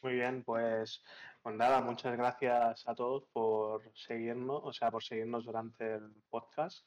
[0.03, 1.03] Muy bien, pues,
[1.43, 6.87] pues nada, muchas gracias a todos por seguirnos, o sea, por seguirnos durante el podcast.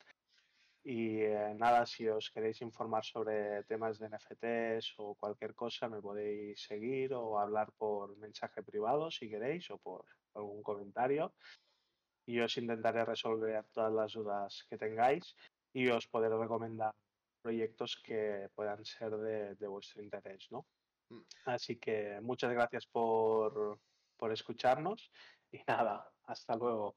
[0.88, 6.00] Y eh, nada, si os queréis informar sobre temas de NFTs o cualquier cosa, me
[6.00, 10.06] podéis seguir o hablar por mensaje privado si queréis o por
[10.36, 11.34] algún comentario.
[12.28, 15.36] Y os intentaré resolver todas las dudas que tengáis
[15.74, 16.94] y os podré recomendar
[17.42, 19.18] proyectos que puedan ser
[19.58, 20.68] de, vuestro interés, ¿no?
[21.10, 21.22] Mm.
[21.46, 23.80] Así que muchas gracias por,
[24.18, 25.12] por escucharnos
[25.52, 26.96] y nada, hasta luego.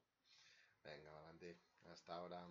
[0.83, 2.47] Venga, Valentín, hasta ahora.